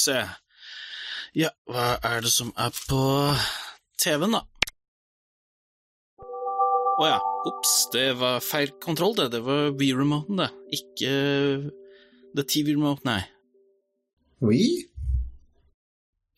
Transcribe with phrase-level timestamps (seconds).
[0.00, 0.20] se.
[1.36, 3.02] Ja, hva er det som er på
[4.02, 4.44] TV-en, da?
[7.00, 7.18] Å ja,
[7.48, 9.30] ops, det var feil kontroll, det.
[9.36, 10.50] Det var V-remoten, det.
[10.80, 11.12] Ikke
[12.36, 13.22] The TV-remote, nei.
[14.44, 14.64] Oui?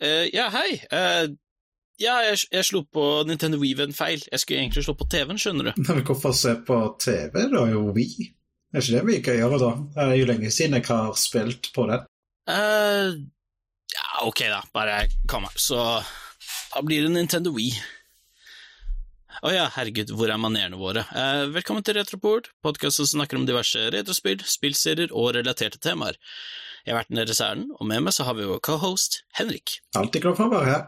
[0.02, 0.76] Uh, ja, hei.
[0.92, 1.32] Uh,
[2.02, 4.22] ja, jeg, jeg slo på Nintendo Wii ved en feil.
[4.30, 5.82] Jeg skulle egentlig slå på TV-en, skjønner du.
[5.88, 7.30] Men hvorfor se på TV?
[7.32, 8.06] Det er jo We.
[8.72, 9.70] Er ikke det vi ikke gjør, da?
[9.94, 12.06] Det er jo lenge siden jeg har spilt på den.
[12.48, 13.18] Eh,
[13.94, 15.56] ja, ok da, bare kom her.
[15.56, 15.78] Så
[16.74, 17.74] da blir det Nintendo Wii.
[19.42, 21.02] Å ja, herregud, hvor er manerene våre?
[21.18, 26.18] Eh, velkommen til Retroport, podkast som snakker om diverse retrospill, spillserier og relaterte temaer.
[26.84, 29.78] Jeg har vært nede i ærend, og med meg så har vi vår cohost, Henrik.
[29.98, 30.84] Alltid glad for å være her.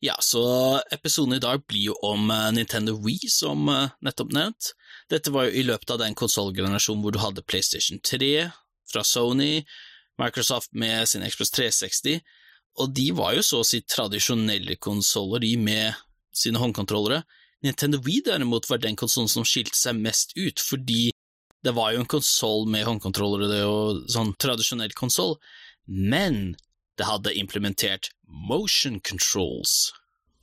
[0.00, 0.42] Ja, så
[0.94, 4.72] episoden i dag blir jo om eh, Nintendo Wii, som eh, nettopp nevnt.
[5.12, 8.48] Dette var jo i løpet av den konsollgenerasjonen hvor du hadde PlayStation 3
[8.90, 9.60] fra Sony,
[10.20, 12.20] Microsoft med sin Express 360,
[12.80, 15.98] og de var jo så å si tradisjonelle konsoller, de med
[16.36, 17.24] sine håndkontrollere.
[17.64, 21.10] Nintendo Wii derimot var den konsollen som skilte seg mest ut, fordi
[21.64, 25.36] det var jo en konsoll med håndkontrollere, det jo sånn tradisjonell konsoll,
[25.84, 26.54] men
[26.96, 29.90] det hadde implementert motion controls.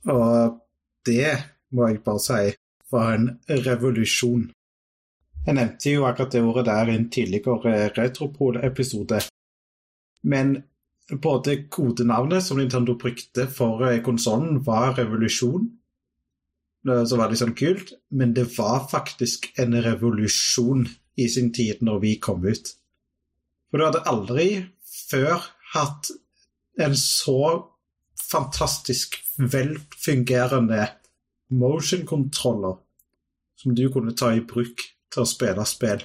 [0.06, 0.58] Og
[1.08, 1.34] det
[1.74, 2.54] må jeg bare si
[2.92, 3.28] var en
[3.66, 4.46] revolusjon.
[5.46, 9.20] Jeg nevnte jo akkurat det ordet der i en tidligere Retropol-episode.
[10.22, 10.62] Men
[11.22, 15.70] både kodenavnet som Nintendo brukte for konsollen, var revolusjon.
[16.88, 20.86] Så var det sånn kult, men det var faktisk en revolusjon
[21.18, 22.74] i sin tid når vi kom ut.
[23.68, 24.48] For du hadde aldri
[25.08, 25.42] før
[25.74, 26.10] hatt
[26.80, 27.40] en så
[28.28, 30.86] fantastisk velfungerende
[31.48, 32.78] motion-kontroller
[33.58, 36.02] som du kunne ta i bruk til å spille spill.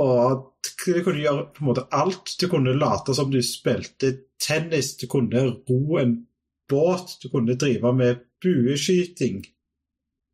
[0.00, 0.44] Og
[0.86, 2.36] du kunne gjøre på en måte alt.
[2.40, 4.12] Du kunne late som du spilte
[4.42, 6.18] tennis, du kunne ro en
[6.70, 9.44] båt, du kunne drive med bueskyting.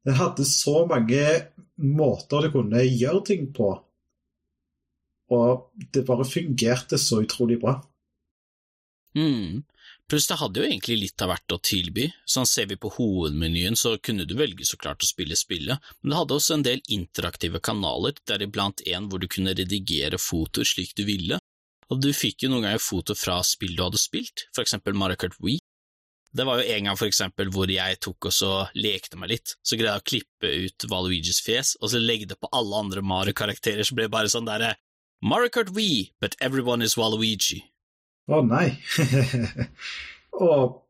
[0.05, 1.25] Den hadde så mange
[1.77, 3.73] måter du kunne gjøre ting på.
[5.33, 7.79] Og det bare fungerte så utrolig bra.
[9.17, 9.63] Mm.
[10.13, 12.03] Pluss det hadde jo egentlig litt av hvert å tilby.
[12.29, 16.13] Sånn ser vi på hovedmenyen, så kunne du velge så klart å spille spillet, men
[16.13, 20.93] det hadde også en del interaktive kanaler, deriblant en hvor du kunne redigere fotoer slik
[21.01, 21.39] du ville,
[21.89, 25.17] og du fikk jo noen ganger foto fra spill du hadde spilt, for eksempel Mario
[25.25, 25.57] Kart Wii.
[26.29, 29.57] Det var jo en gang for eksempel hvor jeg tok og så lekte meg litt,
[29.65, 33.01] så greide jeg å klippe ut Valuigis fjes, og så legge det på alle andre
[33.01, 34.75] Mario-karakterer, så ble det bare sånn derre
[35.25, 37.63] Mario Kart Wii, but everyone is Waluigi.
[38.31, 38.69] Å oh, nei.
[40.51, 40.83] og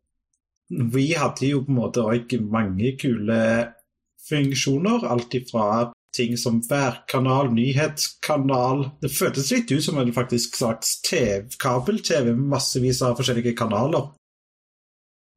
[0.92, 3.40] vi hadde jo på en måte òg mange kule
[4.28, 5.06] funksjoner.
[5.08, 10.98] Alt ifra ting som værkanal, nyhetskanal Det føltes litt ut som en faktisk slags
[11.58, 14.10] kabel-TV med massevis av forskjellige kanaler.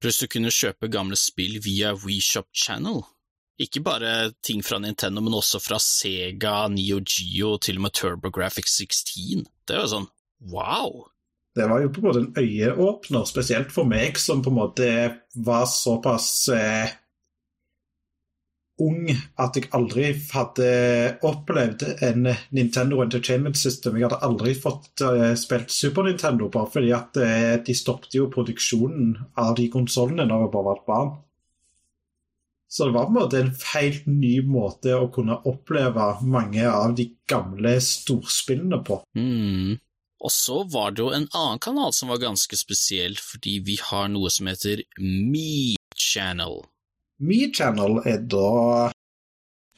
[0.04, 3.06] Pluss du kunne kjøpe gamle spill via WeShop Channel.
[3.56, 8.82] Ikke bare ting fra Nintendo, men også fra Sega, Neo Geo, til og med TurboGrafx
[8.84, 9.46] 16.
[9.64, 10.10] Det var sånn
[10.52, 11.06] wow!
[11.56, 14.92] Det var jo på en måte en øyeåpner, spesielt for meg som på en måte
[15.48, 16.96] var såpass eh,
[18.84, 19.08] ung
[19.40, 20.68] at jeg aldri hadde
[21.24, 23.96] opplevd en Nintendo Entertainment System.
[23.96, 28.28] Jeg hadde aldri fått eh, spilt Super Nintendo, bare fordi at eh, de stoppet jo
[28.34, 31.16] produksjonen av de konsollene når jeg bare var et barn.
[32.68, 36.98] Så det var på en måte en helt ny måte å kunne oppleve mange av
[36.98, 39.00] de gamle storspillene på.
[39.16, 39.78] Mm.
[40.26, 44.10] Og så var det jo en annen kanal som var ganske spesiell, fordi vi har
[44.10, 46.64] noe som heter Me Channel.
[47.22, 48.90] Me Channel er da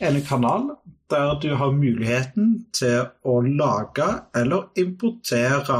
[0.08, 0.70] en kanal
[1.12, 5.80] der du har muligheten til å lage eller importere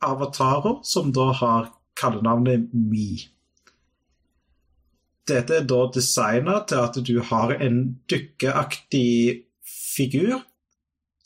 [0.00, 1.70] avatarer som da har
[2.00, 3.08] kallenavnet Me.
[5.30, 10.40] Dette er da designa til at du har en dykkeaktig figur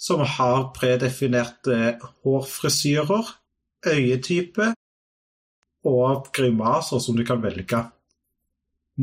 [0.04, 3.30] som har predefinerte hårfrisyrer,
[3.86, 4.72] øyetype
[5.84, 7.80] og grimaser som du kan velge.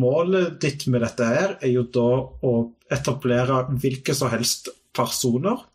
[0.01, 2.07] Målet ditt med dette her er jo da
[2.47, 2.53] å
[2.91, 5.65] etablere hvilke som helst personer,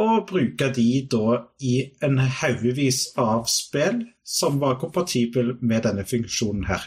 [0.00, 1.74] og bruke de da i
[2.04, 6.84] en haugevis av spill som var kompatible med denne funksjonen her.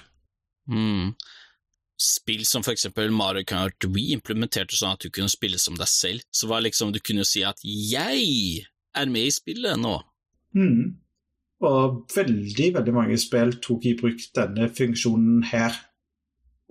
[0.72, 1.16] Mm
[2.00, 5.90] spill som for eksempel Mario Kart Wii implementerte sånn at du kunne spille som deg
[5.90, 9.96] selv, så var liksom du kunne si at jeg er med i spillet nå.
[10.58, 11.00] Mm.
[11.64, 15.78] Og veldig, veldig mange spill tok i bruk denne funksjonen her.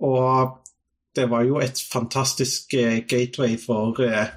[0.03, 0.59] Og
[1.15, 4.33] det var jo et fantastisk uh, gateway for uh,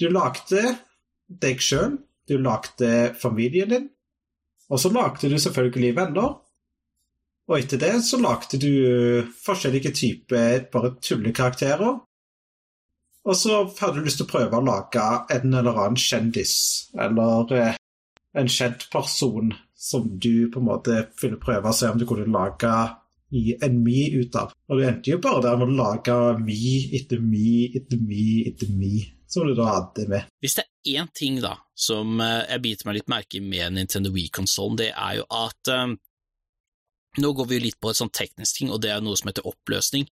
[0.00, 0.76] Du lagde
[1.26, 1.96] deg sjøl,
[2.28, 3.88] du lagde familien din,
[4.68, 6.42] Og så lagde du selvfølgelig venner.
[7.46, 8.72] Og etter det så lagde du
[9.44, 12.00] forskjellige typer bare tullekarakterer.
[13.26, 15.04] Og så hadde du lyst til å prøve å lage
[15.34, 16.56] en eller annen kjendis,
[16.94, 17.78] eller eh,
[18.38, 22.28] en kjent person som du på en måte ville prøve å se om du kunne
[22.30, 22.72] lage
[23.34, 24.54] i en Mi ut av.
[24.70, 28.70] Og du endte jo bare der med å lage Mi etter Mi etter Mi etter
[28.70, 30.30] Mi, som du da hadde med.
[30.42, 33.74] Hvis det er én ting da, som eh, jeg biter meg litt merke i med
[33.74, 35.98] Nintendo Wii-konsollen, det er jo at um,
[37.22, 39.30] nå går vi jo litt på et sånn teknisk ting, og det er noe som
[39.30, 40.06] heter oppløsning.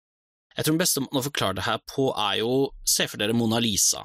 [0.52, 2.52] Jeg tror den beste måten å forklare det her på er jo
[2.84, 4.04] Se for dere Mona Lisa.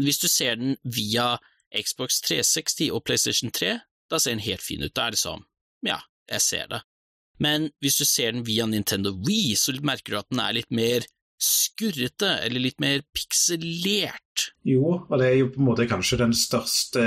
[0.00, 1.34] Hvis du ser den via
[1.74, 3.78] Xbox 360 og PlayStation 3,
[4.10, 4.94] da ser den helt fin ut.
[4.94, 5.42] Da er det sånn,
[5.86, 6.00] ja,
[6.30, 6.82] jeg ser det.
[7.40, 10.70] Men hvis du ser den via Nintendo Wii, så merker du at den er litt
[10.74, 11.06] mer
[11.40, 14.50] skurrete, eller litt mer pikselert.
[14.68, 17.04] Jo, og det er jo på en måte kanskje den største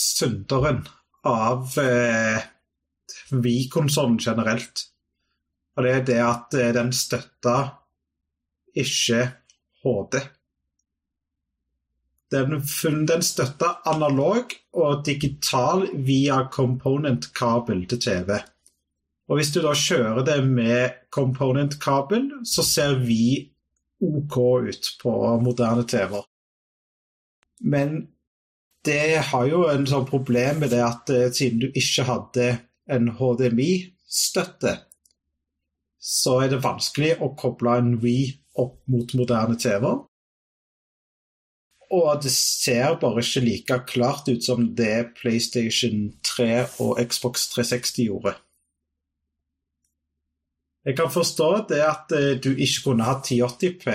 [0.00, 0.80] synderen
[1.28, 2.44] av eh,
[3.30, 4.86] Wii-konsollen generelt.
[5.76, 7.74] Og det er det at eh, den støtter
[8.74, 9.20] ikke
[9.84, 10.18] HD.
[12.34, 12.58] Den,
[13.06, 18.38] den støtter analog og digital via component-kabel til TV.
[19.28, 23.50] Og hvis du da kjører det med component-kabel, så ser vi
[24.04, 24.36] OK
[24.68, 26.26] ut på moderne TV-er.
[27.64, 28.13] Men
[28.84, 32.48] det har jo en sånn problem med det at eh, siden du ikke hadde
[32.92, 34.74] en HDMI-støtte,
[36.04, 38.26] så er det vanskelig å koble en Wii
[38.60, 40.02] opp mot moderne TV-er.
[41.94, 46.48] Og det ser bare ikke like klart ut som det PlayStation 3
[46.82, 48.34] og Xbox 360 gjorde.
[50.84, 53.94] Jeg kan forstå det at eh, du ikke kunne ha 1080P.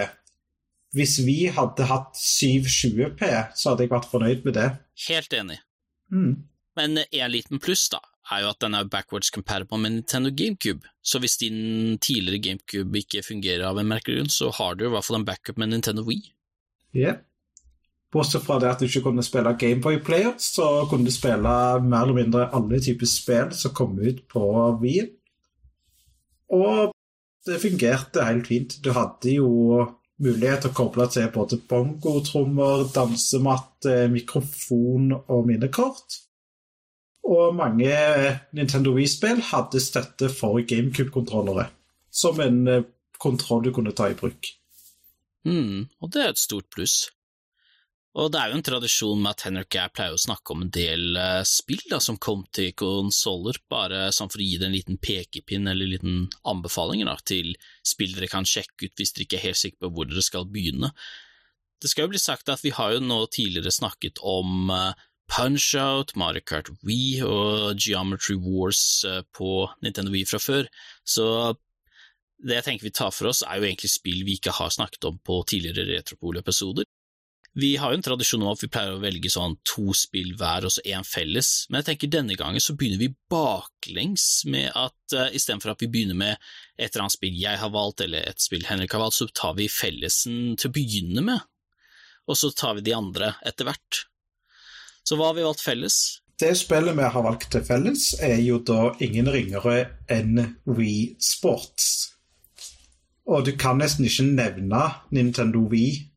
[0.96, 4.70] Hvis vi hadde hatt 720P, så hadde jeg vært fornøyd med det.
[5.08, 5.60] Helt enig.
[6.10, 6.32] Mm.
[6.80, 8.00] Men en liten pluss, da,
[8.32, 10.90] er jo at den er backwards compatible med Nintendo GameCube.
[11.02, 14.92] Så hvis din tidligere GameCube ikke fungerer av en merkelig grunn, så har du i
[14.94, 16.32] hvert fall en backup med Nintendo Wii.
[16.98, 17.20] Ja.
[18.10, 21.56] Bortsett fra det at du ikke kunne spille Gameboy Player, så kunne du spille
[21.86, 24.46] mer eller mindre alle typer spill som kom ut på
[24.82, 25.06] Wii.
[26.58, 26.96] Og
[27.46, 28.80] det fungerte helt fint.
[28.82, 29.50] Du hadde jo
[30.24, 36.20] mulighet til å koble til både bongotrommer, dansematte, mikrofon og minnekort.
[37.30, 37.94] Og mange
[38.58, 41.68] Nintendo Wii-spill hadde støtte for GameCube-kontrollere,
[42.12, 42.88] som en eh,
[43.22, 44.50] kontroll du kunne ta i bruk.
[45.46, 47.10] Mm, og det er et stort pluss.
[48.20, 50.64] Og det er jo en tradisjon med at Henrik og jeg pleier å snakke om
[50.66, 54.68] en del uh, spill da, som kom til konsoller, bare sånn for å gi det
[54.68, 56.18] en liten pekepinn eller en liten
[56.52, 57.54] anbefaling da, til
[57.86, 60.50] spill dere kan sjekke ut hvis dere ikke er helt sikre på hvor dere skal
[60.52, 60.92] begynne.
[61.80, 64.92] Det skal jo bli sagt at vi har jo nå tidligere snakket om uh,
[65.30, 70.66] Punch-Out, Mario Kart Wii og Geometry Wars eh, på Nintendo Wii fra før,
[71.06, 71.26] så
[72.42, 75.06] det jeg tenker vi tar for oss, er jo egentlig spill vi ikke har snakket
[75.06, 76.88] om på tidligere Retropol-episoder.
[77.58, 80.68] Vi har jo en tradisjon om at vi pleier å velge sånn to spill hver
[80.68, 85.16] og så én felles, men jeg tenker denne gangen så begynner vi baklengs med at
[85.18, 86.36] uh, istedenfor at vi begynner med
[86.78, 89.58] et eller annet spill jeg har valgt, eller et spill Henrik har valgt, så tar
[89.58, 91.48] vi fellesen til å begynne med,
[92.30, 94.04] og så tar vi de andre etter hvert.
[95.02, 96.20] Så hva har vi valgt felles?
[96.40, 100.38] Det spillet vi har valgt til felles, er jo da ingen ringere enn
[100.70, 102.14] Wii Sports.
[103.30, 106.09] Og du kan nesten ikke nevne Nintendo Wii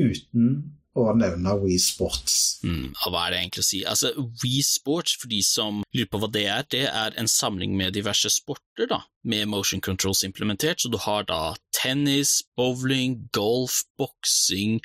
[0.00, 0.52] uten
[0.98, 2.36] å nevne Wii Sports.
[2.66, 3.80] Mm, hva er det egentlig å si?
[3.86, 4.10] Altså,
[4.42, 7.94] Wii Sports, for de som lurer på hva det er, det er en samling med
[7.94, 10.82] diverse sporter, da, med motion controls implementert.
[10.82, 14.80] Så du har da tennis, bowling, golf, boksing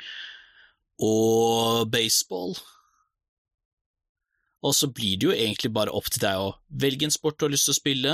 [1.01, 2.55] og baseball.
[4.65, 6.47] Og så blir det jo egentlig bare opp til deg å
[6.81, 8.13] velge en sport du har lyst til å spille,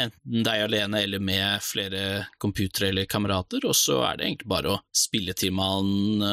[0.00, 2.04] enten deg alene eller med flere
[2.40, 6.24] computere eller kamerater, og så er det egentlig bare å spille til man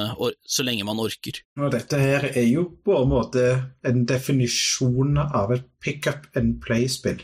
[0.48, 1.42] så lenge man orker.
[1.60, 3.44] Og dette her er jo på en måte
[3.84, 7.20] en definisjon av et pick up and play-spill.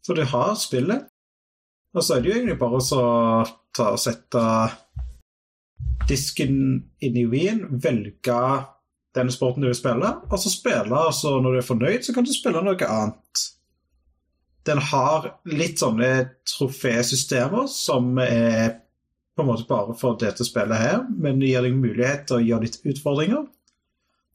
[0.00, 1.04] Så du har spillet,
[1.92, 3.04] og så er det jo egentlig bare å
[3.76, 4.42] ta og sette
[6.08, 6.56] disken
[7.04, 8.40] inn i Wien, velge
[9.18, 12.26] den sporten du vil spille, og så spille, altså når du er fornøyd, så kan
[12.26, 13.46] du spille noe annet.
[14.68, 16.10] Den har litt sånne
[16.48, 18.78] trofésystemer som er
[19.38, 22.66] på en måte bare for dette spillet her, men gir deg mulighet til å gjøre
[22.66, 23.46] litt utfordringer.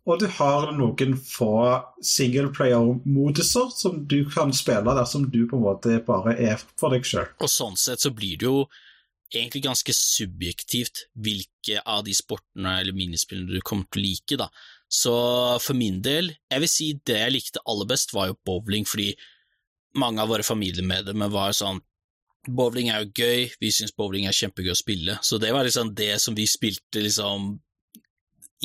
[0.04, 1.54] Og du har noen få
[2.04, 7.30] singleplayer-moduser som du kan spille dersom du på en måte bare er for deg sjøl.
[7.40, 8.66] Og sånn sett så blir det jo
[9.34, 14.50] egentlig ganske subjektivt hvilke av de sportene eller minispillene du kommer til å like, da.
[14.94, 15.14] Så
[15.64, 19.12] for min del, jeg vil si det jeg likte aller best, var jo bowling, fordi
[19.98, 21.82] mange av våre familiemedlemmer var sånn
[22.44, 25.94] Bowling er jo gøy, vi syns bowling er kjempegøy å spille, så det var liksom
[25.96, 27.54] det som vi spilte liksom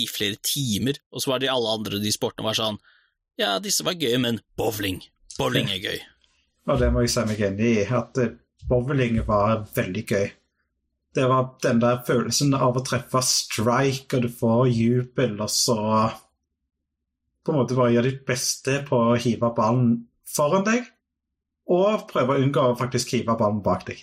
[0.02, 2.80] i flere timer, og så var det alle andre de sportene var sånn
[3.38, 4.98] Ja, disse var gøye, men bowling,
[5.36, 6.00] bowling er gøy.
[6.66, 8.18] Og det må jeg si meg enig i, at
[8.66, 10.26] bowling var veldig gøy.
[11.16, 15.78] Det var den der følelsen av å treffe strike, og du får jubel, og så
[17.44, 19.94] på en måte bare gjøre ditt beste på å hive ballen
[20.28, 20.84] foran deg,
[21.72, 24.02] og prøve å unngå å faktisk hive ballen bak deg.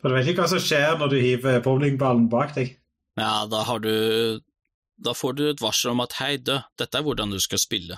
[0.00, 2.76] For du vet ikke hva som skjer når du hiver bowlingballen bak deg.
[3.18, 4.40] Ja, da har du
[5.00, 7.96] Da får du et varsel om at hei, dø, dette er hvordan du skal spille.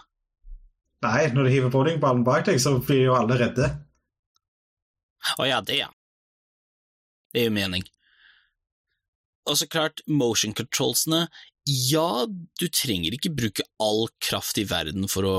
[1.02, 3.66] Nei, når du hiver bowlingballen bak deg, så blir jo alle redde.
[5.34, 5.88] Å ja, det, ja.
[7.34, 7.82] Det gir mening.
[9.48, 11.26] Og så klart, motion controlsene
[11.66, 15.38] Ja, du trenger ikke bruke all kraft i verden for å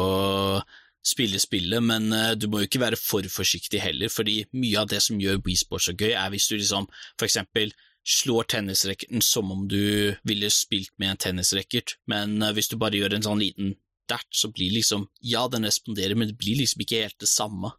[1.04, 4.92] spille spillet, men uh, du må jo ikke være for forsiktig heller, fordi mye av
[4.92, 6.88] det som gjør Wii Sports så gøy, er hvis du liksom
[7.20, 7.74] for eksempel
[8.08, 13.00] slår tennisracketen som om du ville spilt med en tennisracket, men uh, hvis du bare
[13.00, 13.76] gjør en sånn liten
[14.12, 17.76] dert, så blir liksom Ja, den responderer, men det blir liksom ikke helt det samme.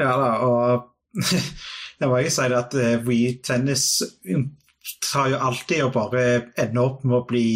[0.00, 0.92] Ja da, og
[2.00, 3.88] jeg må jo si at uh, Wii Tennis
[5.12, 6.24] tar jo alltid og bare
[6.58, 7.48] ender opp med å bli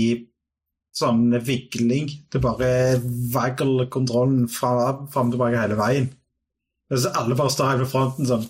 [0.97, 2.11] sånn vigling.
[2.33, 2.71] Det bare
[3.35, 6.09] vagler kontrollen fram og tilbake hele veien.
[6.91, 8.47] Så alle bare står her ved fronten sånn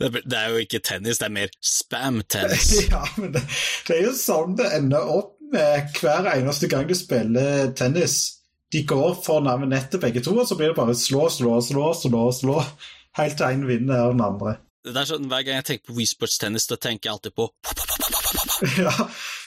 [0.00, 2.70] Det er jo ikke tennis, det er mer spam-tennis.
[2.88, 3.42] ja, men det,
[3.88, 8.14] det, er jo sånn det ender opp med hver eneste gang du spiller tennis.
[8.72, 11.90] De går for nærme nettet begge to, og så blir det bare slå, slå, slå,
[11.98, 12.62] slå, slå,
[13.18, 14.56] helt til én vinner den andre.
[14.84, 17.34] Det er sånn, Hver gang jeg tenker på Wii Sports tennis, da tenker jeg alltid
[17.38, 17.48] på
[18.84, 18.92] Ja,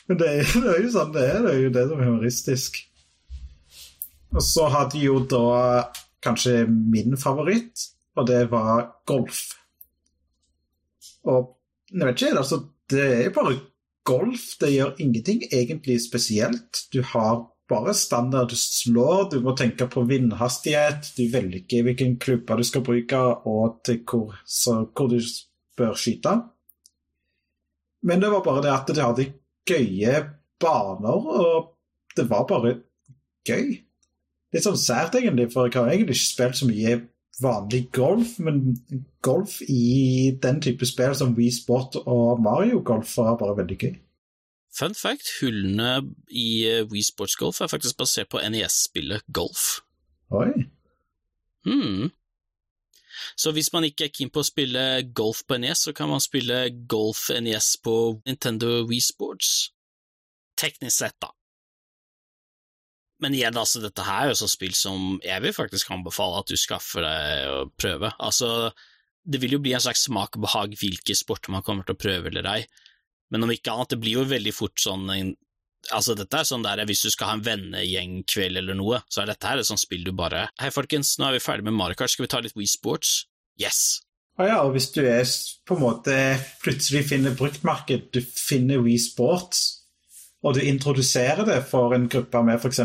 [0.10, 1.40] men det er, det er, jo sånn det er.
[1.46, 2.80] Det er jo det som er humoristisk.
[4.36, 5.46] Og så hadde jo da
[6.26, 7.86] kanskje min favoritt,
[8.18, 9.44] og det var golf.
[11.28, 11.54] Og
[11.94, 13.58] jeg vet ikke, altså Det er bare
[14.08, 14.44] golf.
[14.60, 16.86] Det gjør ingenting egentlig spesielt.
[16.94, 19.30] Du har bare standard du slår.
[19.32, 21.12] Du må tenke på vindhastighet.
[21.18, 25.20] Du velger hvilken klubber du skal bruke, og til hvor, så, hvor du
[25.78, 26.38] bør skyte.
[28.08, 29.32] Men det var bare det at de hadde
[29.68, 30.16] gøye
[30.62, 31.74] baner, og
[32.18, 32.78] det var bare
[33.48, 33.78] gøy.
[34.54, 36.98] Litt sånn sært, egentlig, for jeg har egentlig ikke spilt så mye
[37.42, 38.78] vanlig golf, men
[39.26, 43.96] golf i den type spill som Wii Sport og Mario Golf var bare veldig gøy.
[44.78, 49.80] Fun fact, hullene i eh, Wii Sports Golf er faktisk basert på NES-spillet Golf.
[50.38, 50.52] Oi.
[51.66, 52.12] Hmm.
[53.38, 54.84] Så hvis man ikke er keen på å spille
[55.18, 57.96] golf på NES, så kan man spille golf NES på
[58.28, 59.72] Nintendo Wii Sports.
[60.58, 61.32] Teknisk sett, da.
[63.24, 66.52] Men igjen, altså, dette her er jo sånn spill som jeg vil faktisk anbefale at
[66.52, 68.12] du skaffer deg å prøve.
[68.22, 68.70] Altså,
[69.26, 72.02] det vil jo bli en slags smak og behag hvilke sporter man kommer til å
[72.04, 72.60] prøve eller ei,
[73.34, 75.10] men om ikke annet, det blir jo veldig fort sånn
[75.94, 79.30] Altså, dette er sånn der hvis du skal ha en vennegjengkveld eller noe, så er
[79.30, 82.00] dette her et sånt spill du bare Hei, folkens, nå er vi ferdig med Mario
[82.00, 83.14] Kart, skal vi ta litt Wii Sports?
[83.62, 84.02] Yes!
[84.38, 85.24] Ah, ja, og hvis du er
[85.66, 86.16] på en måte
[86.62, 89.64] plutselig finner bruktmarked, du finner Wii Sports,
[90.46, 92.84] og du introduserer det for en gruppe med f.eks.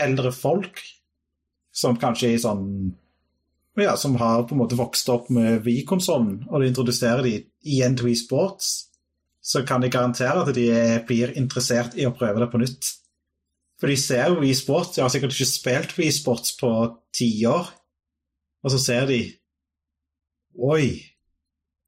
[0.00, 0.82] eldre folk,
[1.70, 2.66] som kanskje er sånn
[3.78, 7.94] ja, som har på en måte vokst opp med Wii-konsollen, og du introduserer de igjen
[7.96, 8.89] til Wii Sports,
[9.40, 10.68] så kan jeg garantere at de
[11.08, 12.90] blir interessert i å prøve det på nytt.
[13.80, 16.70] For de ser jo Wii Sports, de har sikkert ikke spilt Wii Sports på
[17.16, 17.70] ti år,
[18.60, 19.22] og så ser de
[20.60, 20.92] Oi,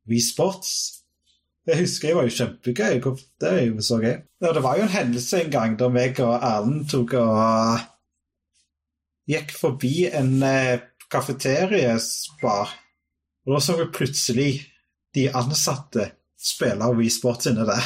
[0.09, 0.73] Wii Sports?
[1.67, 2.97] Det husker jeg var jo kjempegøy.
[3.39, 4.17] Det er jo så gøy.
[4.43, 7.85] Ja, det var jo en hendelse en gang da meg og Erlend tok og
[9.31, 10.81] gikk forbi en eh,
[11.13, 12.73] kafeteriesbar,
[13.47, 14.51] og da så vi plutselig
[15.15, 16.09] de ansatte
[16.43, 17.79] spille Wii Sports inni det.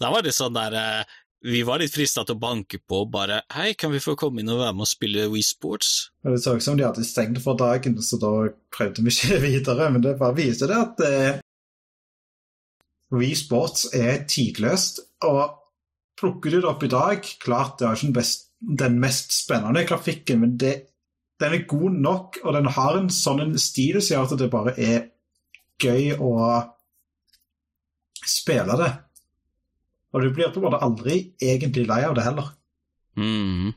[0.00, 1.14] Da var det sånn der eh,
[1.46, 4.42] Vi var litt frista til å banke på og bare Hei, kan vi få komme
[4.42, 5.90] inn og være med og spille Wii Sports?
[6.22, 8.32] Det så ut som de hadde stengt for dagen, så da
[8.74, 9.90] prøvde vi ikke videre.
[9.92, 11.42] Men det bare viser det at eh,
[13.16, 15.02] Wii Sports er tidløst.
[15.26, 15.56] Og
[16.18, 19.84] plukker du det opp i dag Klart det er ikke den, best, den mest spennende
[19.88, 20.74] grafikken, men det,
[21.40, 24.74] den er god nok, og den har en sånn stil som gjør at det bare
[24.76, 25.04] er
[25.82, 26.32] gøy å
[28.24, 28.92] spille det.
[30.14, 32.52] Og du blir på en måte aldri egentlig lei av det heller.
[33.16, 33.74] Mm.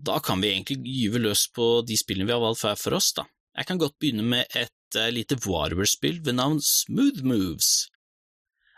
[0.00, 3.12] Da kan vi egentlig gyve løs på de spillene vi har valgt hver for oss,
[3.16, 3.26] da.
[3.56, 7.90] Jeg kan godt begynne med et uh, lite Warrior-spill ved navn Smooth Moves.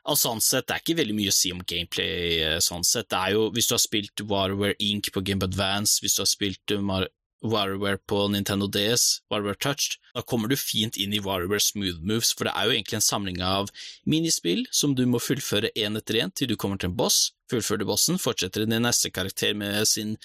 [0.02, 2.38] Altså, sånn sett, Det er ikke veldig mye å si om gameplay.
[2.42, 3.06] Eh, sånn sett.
[3.12, 5.12] Det er jo, Hvis du har spilt Warware Inc.
[5.14, 7.04] på Game Advance, hvis du har spilt uh,
[7.42, 12.32] WarWare på Nintendo DS, WarioWare Touched, da kommer du fint inn i WarioWare Smooth Moves,
[12.36, 13.72] for det er jo egentlig en samling av
[14.08, 17.32] minispill som du må fullføre én etter én til du kommer til en boss.
[17.50, 20.16] Fullfører du bossen, fortsetter din neste karakter med sin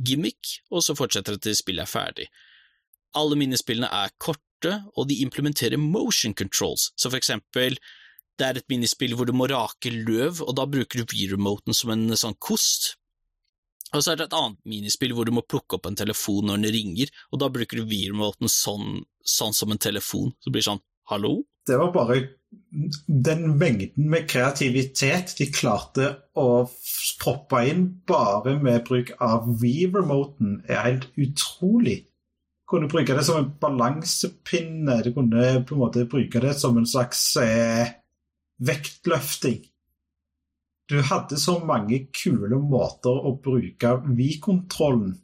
[0.00, 2.30] gimmick, og så fortsetter det til spillet er ferdig.
[3.14, 7.76] Alle minispillene er korte, og de implementerer motion controls, så for eksempel
[8.40, 11.92] det er et minispill hvor du må rake løv, og da bruker du V-remoten som
[11.94, 12.94] en sånn kost.
[13.94, 16.62] Og så er det et annet minispill hvor du må plukke opp en telefon når
[16.64, 20.32] den ringer, og da bruker du V-remoten sånn, sånn, som en telefon.
[20.38, 20.82] Så det blir sånn
[21.12, 21.36] hallo?
[21.64, 22.18] Det var bare
[23.06, 26.66] den mengden med kreativitet de klarte å
[27.22, 32.02] proppe inn bare med bruk av V-remoten, er helt utrolig.
[32.64, 36.76] Du kunne bruke det som en balansepinne, du kunne på en måte bruke det som
[36.80, 37.94] en slags eh,
[38.64, 39.62] vektløfting.
[40.90, 45.14] Du hadde så mange kule måter å bruke V-kontrollen,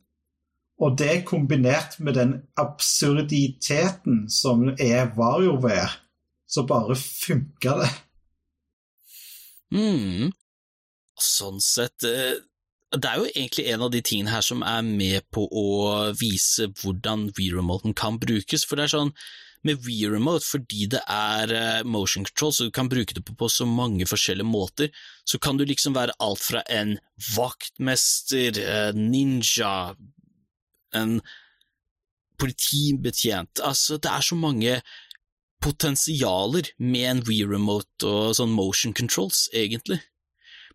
[0.80, 5.90] og det kombinert med den absurditeten som er VarioWare,
[6.48, 7.90] så bare funka det.
[9.76, 10.30] mm.
[11.20, 12.40] Sånn sett eh,
[12.96, 15.66] Det er jo egentlig en av de tingene her som er med på å
[16.16, 19.12] vise hvordan V-remoten kan brukes, for det er sånn
[19.66, 23.48] med Wii-remote, fordi det er eh, motion control, så du kan bruke det på, på,
[23.52, 24.88] så mange forskjellige måter,
[25.28, 26.96] så kan du liksom være alt fra en
[27.36, 28.62] vaktmester,
[28.96, 29.94] ninja,
[30.96, 31.20] en
[32.40, 34.80] politibetjent Altså, det er så mange
[35.60, 40.00] potensialer med en Wii-remote og sånn motion controls, egentlig.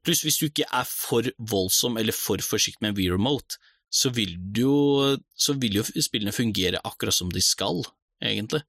[0.06, 3.58] Pluss, hvis du ikke er for voldsom eller for forsiktig med en Wii-remote,
[3.90, 7.82] så vil, jo, så vil jo spillene fungere akkurat som de skal,
[8.22, 8.62] egentlig.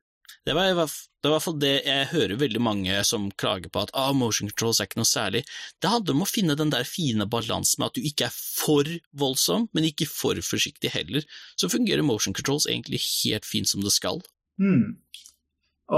[0.47, 0.91] Det var, det var
[1.27, 4.79] i hvert fall det jeg hører veldig mange som klager på at ah, motion controls
[4.79, 5.43] er ikke noe særlig.
[5.83, 8.87] Det handler om å finne den der fine balansen med at du ikke er for
[9.19, 11.27] voldsom, men ikke for forsiktig heller.
[11.59, 14.23] Så fungerer motion controls egentlig helt fint som det skal.
[14.63, 14.95] Mm.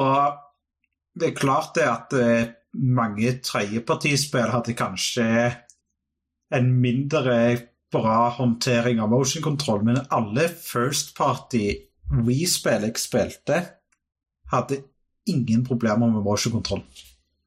[0.00, 0.40] Og
[1.20, 5.28] det er klart det at eh, mange tredjepartispill hadde kanskje
[6.56, 7.36] en mindre
[7.92, 11.66] bra håndtering av motion control, men alle first party
[12.08, 13.58] We-spill jeg spilte,
[14.52, 14.82] hadde
[15.28, 16.82] ingen problemer med motion-kontroll.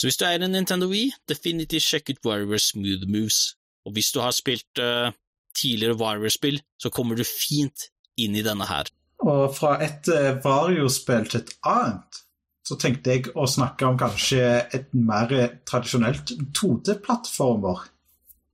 [0.01, 3.55] Så hvis du er en Nintendo Wii, definitivt sjekk ut Warrior Smooth Moves.
[3.85, 5.13] Og hvis du har spilt uh,
[5.57, 8.89] tidligere Warrior-spill, så kommer du fint inn i denne her.
[9.21, 12.21] Og fra et uh, Vario-spill til et annet,
[12.65, 14.41] så tenkte jeg å snakke om kanskje
[14.73, 15.31] et mer
[15.69, 17.85] tradisjonelt 2D-plattformer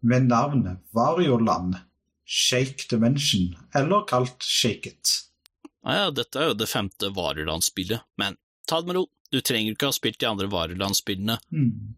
[0.08, 1.76] med navnet Varioland,
[2.28, 5.14] Shake Dimension, eller kalt Shake It.
[5.88, 8.36] Ja, dette er jo det femte Vareland-spillet, men
[8.68, 11.38] ta det med ro, du trenger ikke ha spilt de andre Vareland-spillene.
[11.52, 11.96] Mm.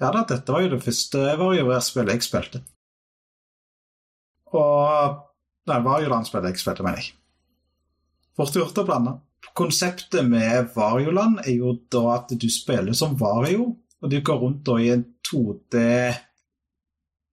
[0.00, 2.62] Ja da, dette var jo det første WarioWare-spillet jeg spilte.
[4.56, 5.26] Og
[5.68, 7.12] Nei, Varioland-spillet jeg spilte, mener jeg.
[8.38, 9.12] Fort gjort å blande.
[9.56, 14.64] Konseptet med Varioland er jo da at du spiller som Vario, og du går rundt
[14.66, 16.29] da i en 2D i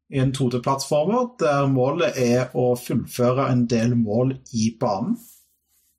[0.10, 5.18] en 2D-plattformer, der målet er å fullføre en del mål i banen.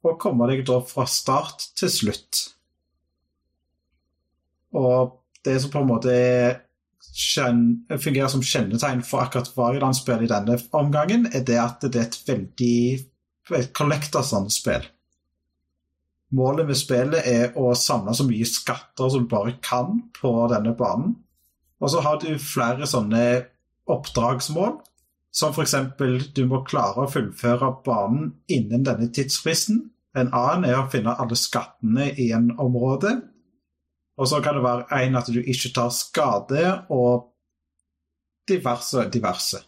[0.06, 2.44] Og komme deg da fra start til slutt.
[4.78, 6.14] Og det som på en måte
[7.98, 12.20] fungerer som kjennetegn for akkurat Variland-spill i denne omgangen, er det at det er et
[12.28, 12.78] veldig
[13.56, 14.84] et collectorson-spill.
[16.36, 20.74] Målet med spillet er å samle så mye skatter som du bare kan på denne
[20.76, 21.14] banen.
[21.80, 23.22] Og så har du flere sånne
[23.90, 24.78] oppdragsmål,
[25.32, 25.74] som f.eks.
[26.34, 29.82] du må klare å fullføre banen innen denne tidsfristen.
[30.16, 33.18] En annen er å finne alle skattene i en område.
[34.18, 37.28] Og så kan det være en at du ikke tar skade, og
[38.48, 39.60] diverse, diverse.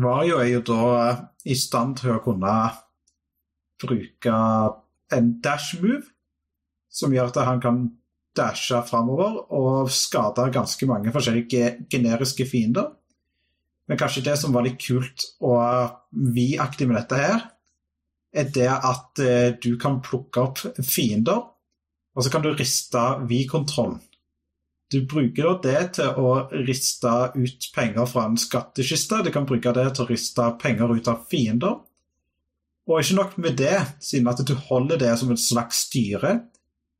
[0.00, 0.84] Vario er jo da
[1.44, 2.54] i stand til å kunne
[3.80, 4.36] bruke
[5.14, 6.04] en dash move,
[6.90, 7.82] som gjør at han kan
[8.36, 12.92] dashe framover og skade ganske mange forskjellige generiske fiender.
[13.90, 17.40] Men kanskje det som var litt kult og vi-aktig med dette her,
[18.30, 21.40] er det at eh, du kan plukke opp fiender,
[22.14, 23.98] og så kan du riste vi-kontrollen.
[24.90, 26.30] Du bruker det til å
[26.66, 29.20] riste ut penger fra en skattkiste.
[29.26, 31.76] Du kan bruke det til å riste penger ut av fiender.
[32.90, 36.36] Og ikke nok med det, siden at du holder det som et slags styre,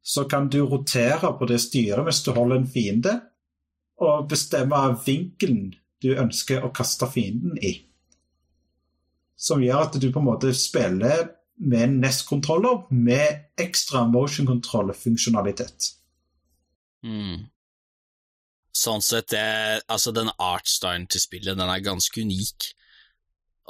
[0.02, 3.16] så kan du rotere på det styret mens du holder en fiende,
[4.00, 5.70] og bestemme vinkelen
[6.02, 7.74] du ønsker å kaste fienden i.
[9.40, 15.94] Som gjør at du på en måte spiller med en NES-kontroller med ekstra motion control-funksjonalitet.
[17.04, 17.48] Mm.
[18.76, 22.70] sånn sett, det, altså den artstylen til spillet, den er ganske unik.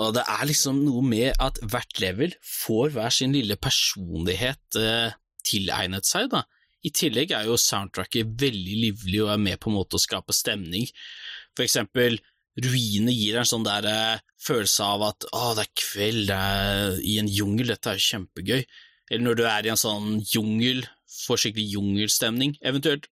[0.02, 5.16] Og det er liksom noe med at hvert level får hver sin lille personlighet eh,
[5.46, 6.44] tilegnet seg, da.
[6.80, 10.32] I tillegg er jo soundtracket veldig livlig og er med på en måte å skape
[10.32, 10.86] stemning.
[11.56, 12.18] For eksempel,
[12.60, 17.00] ruinene gir en sånn der eh, følelse av at å, det er kveld, det er
[17.06, 18.64] i en jungel, dette er jo kjempegøy.
[19.10, 22.54] Eller når du er i en sånn jungel, får skikkelig jungelstemning.
[22.62, 23.08] Eventuelt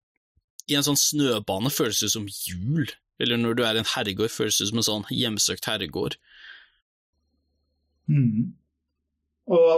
[0.68, 2.86] i en sånn snøbane føles det som jul.
[3.18, 6.14] Eller når du er i en herregård, føles det som en sånn hjemsøkt herregård.
[8.08, 8.52] Mm.
[9.50, 9.72] Og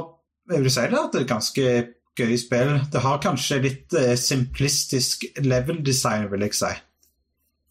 [0.50, 1.66] jeg vil si det at det er ganske
[2.20, 2.74] gøy spill.
[2.92, 6.72] Det har kanskje litt eh, simplistisk level design, vil jeg si.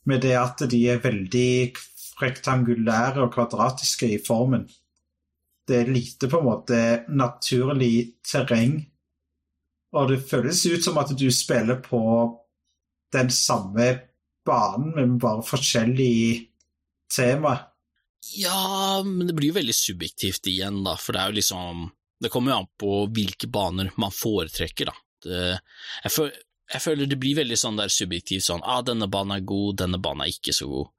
[0.07, 1.73] Med det at de er veldig
[2.19, 4.67] rektangulære og kvadratiske i formen.
[5.67, 6.79] Det er lite på en måte
[7.13, 8.79] naturlig terreng.
[9.93, 12.01] Og det føles ut som at du spiller på
[13.13, 13.89] den samme
[14.45, 16.45] banen, men bare forskjellig
[17.15, 17.55] tema.
[18.35, 21.87] Ja, men det blir jo veldig subjektivt igjen, da, for det er jo liksom
[22.19, 24.95] Det kommer jo an på hvilke baner man foretrekker, da.
[25.23, 25.43] Det,
[26.03, 26.33] jeg, føl,
[26.73, 29.99] jeg, føler det blir veldig sånn der subjektivt sånn ah, denne banen er god, denne
[30.01, 30.91] banen er ikke så god.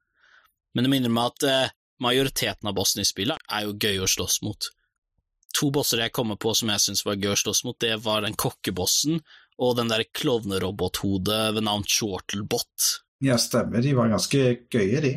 [0.74, 4.10] Men det minner meg at eh, majoriteten av bossene i spillet er jo gøy å
[4.10, 4.70] slåss mot.
[5.58, 8.24] To bosser jeg kommer på som jeg syns var gøy å slåss mot, det var
[8.24, 9.20] den kokkebossen
[9.60, 12.92] og den der klovnerobothodet ved navn Shortlebot.
[13.20, 15.12] Ja, stemmer, de var ganske gøye, de.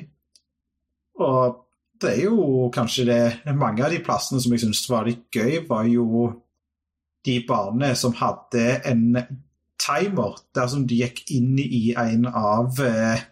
[1.24, 1.62] Og
[2.02, 5.62] det er jo kanskje det Mange av de plassene som jeg syns var litt gøy,
[5.70, 6.26] var jo
[7.24, 9.06] de banene som hadde en
[9.84, 13.30] timer, der som de gikk inn i en av eh,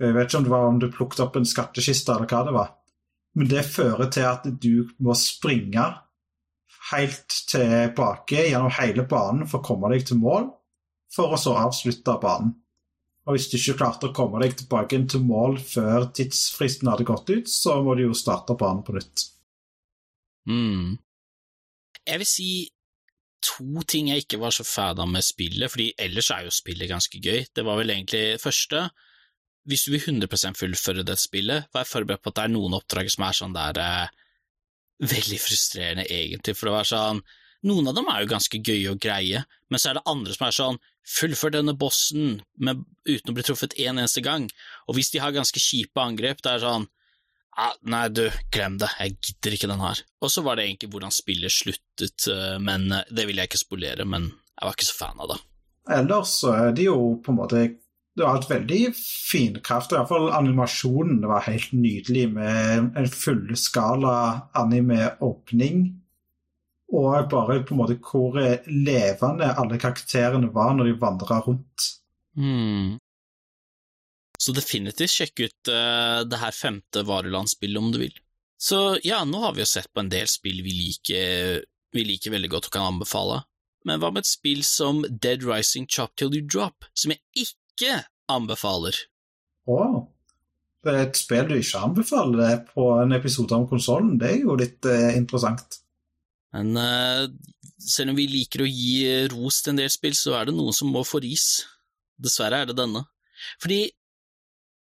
[0.00, 2.54] Jeg vet ikke om det var om du plukket opp en skattkiste, eller hva det
[2.56, 2.70] var.
[3.36, 5.84] Men det fører til at du må springe
[6.90, 10.48] helt tilbake gjennom hele banen for å komme deg til mål,
[11.12, 12.54] for å så avslutte banen.
[13.28, 17.30] Og hvis du ikke klarte å komme deg tilbake til mål før tidsfristen hadde gått
[17.30, 19.26] ut, så må du jo starte banen på nytt.
[20.48, 20.96] Mm.
[22.08, 22.50] Jeg vil si
[23.44, 26.90] to ting jeg ikke var så fan av med spillet, fordi ellers er jo spillet
[26.90, 27.46] ganske gøy.
[27.56, 28.88] Det var vel egentlig første.
[29.68, 33.10] Hvis du vil 100 fullføre det spillet, vær forberedt på at det er noen oppdrag
[33.12, 34.16] som er sånn der eh,
[35.00, 37.22] Veldig frustrerende, egentlig, for det var sånn
[37.64, 40.46] Noen av dem er jo ganske gøye og greie, men så er det andre som
[40.46, 40.78] er sånn
[41.12, 44.46] fullfør denne bossen med, uten å bli truffet en eneste gang,
[44.88, 46.86] og hvis de har ganske kjipe angrep, det er sånn
[47.56, 50.02] ah, Nei, du, glem det, jeg gidder ikke den her.
[50.22, 53.62] Og så var det egentlig hvordan spillet sluttet, eh, men eh, det vil jeg ikke
[53.64, 55.38] spolere, men jeg var ikke så fan av det.
[56.00, 57.62] Ellers så er det jo på en måte
[58.18, 64.16] Det har et veldig fin kraft, iallfall animasjonen var helt nydelig med en fullskala
[64.58, 65.84] anime-åpning
[66.90, 68.34] og bare på en måte hvor
[68.66, 71.86] levende alle karakterene var når de vandra rundt.
[72.34, 72.98] Mm.
[74.40, 78.14] Så definitivt sjekk ut uh, det her femte Vareland-spillet om du vil.
[78.60, 81.60] Så ja, nå har vi jo sett på en del spill vi liker,
[81.96, 83.42] vi liker veldig godt og kan anbefale,
[83.88, 88.02] men hva med et spill som Dead Rising Chop Till You Drop, som jeg ikke
[88.32, 88.96] anbefaler?
[89.64, 90.02] Å, oh.
[90.84, 94.58] det er et spill du ikke anbefaler på en episode om konsollen, det er jo
[94.60, 95.80] litt uh, interessant.
[96.56, 97.24] Men uh,
[97.80, 100.76] selv om vi liker å gi ros til en del spill, så er det noen
[100.76, 101.62] som må få ris.
[102.20, 103.06] Dessverre er det denne.
[103.62, 103.86] Fordi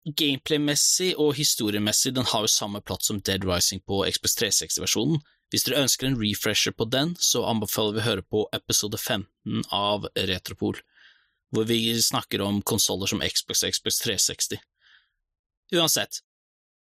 [0.06, 5.20] gameplay-messig og historiemessig, den har jo samme plott som Dead Rising på Express 360-versjonen.
[5.50, 9.66] Hvis dere ønsker en refresher på den, så anbefaler vi å høre på episode 15
[9.74, 10.78] av Retropol,
[11.50, 14.62] hvor vi snakker om konsoller som Xbox og Xbox 360.
[15.74, 16.22] Uansett,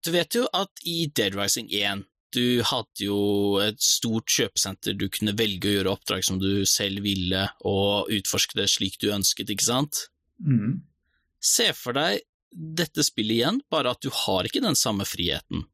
[0.05, 3.19] du vet jo at i Dead Rising 1 du hadde jo
[3.63, 8.59] et stort kjøpesenter, du kunne velge å gjøre oppdrag som du selv ville, og utforske
[8.59, 10.09] det slik du ønsket, ikke sant?
[10.43, 10.83] Mm.
[11.39, 12.25] Se for deg
[12.55, 15.67] dette spillet igjen, bare at du har ikke den samme friheten.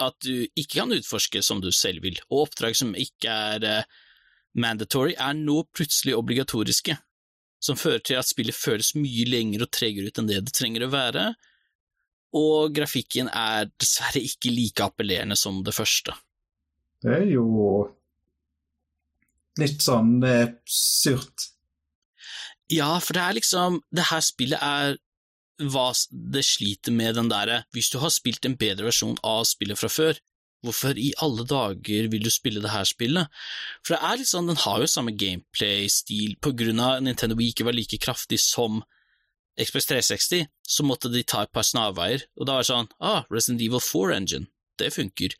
[0.00, 4.02] At du ikke kan utforske som du selv vil, og oppdrag som ikke er uh,
[4.58, 6.96] mandatory, er nå plutselig obligatoriske,
[7.62, 10.86] som fører til at spillet føles mye lengre og tregere ut enn det det trenger
[10.86, 11.26] å være,
[12.32, 16.14] og grafikken er dessverre ikke like appellerende som det første.
[17.02, 17.44] Det er jo
[19.60, 21.50] litt sånn eh, surt.
[22.72, 24.94] Ja, for det er liksom Det her spillet er
[25.70, 29.78] hva det sliter med den derre Hvis du har spilt en bedre versjon av spillet
[29.78, 30.18] fra før,
[30.62, 33.30] hvorfor i alle dager vil du spille det her spillet?
[33.82, 37.52] For det er litt sånn, den har jo samme gameplay-stil på grunn av Nintendo Wii
[37.54, 38.82] ikke var like kraftig som
[39.60, 43.26] Express 360 så måtte de ta et par snarveier, og da var det sånn ah,
[43.28, 44.48] Resident Evil 4 Engine,
[44.80, 45.34] det funker.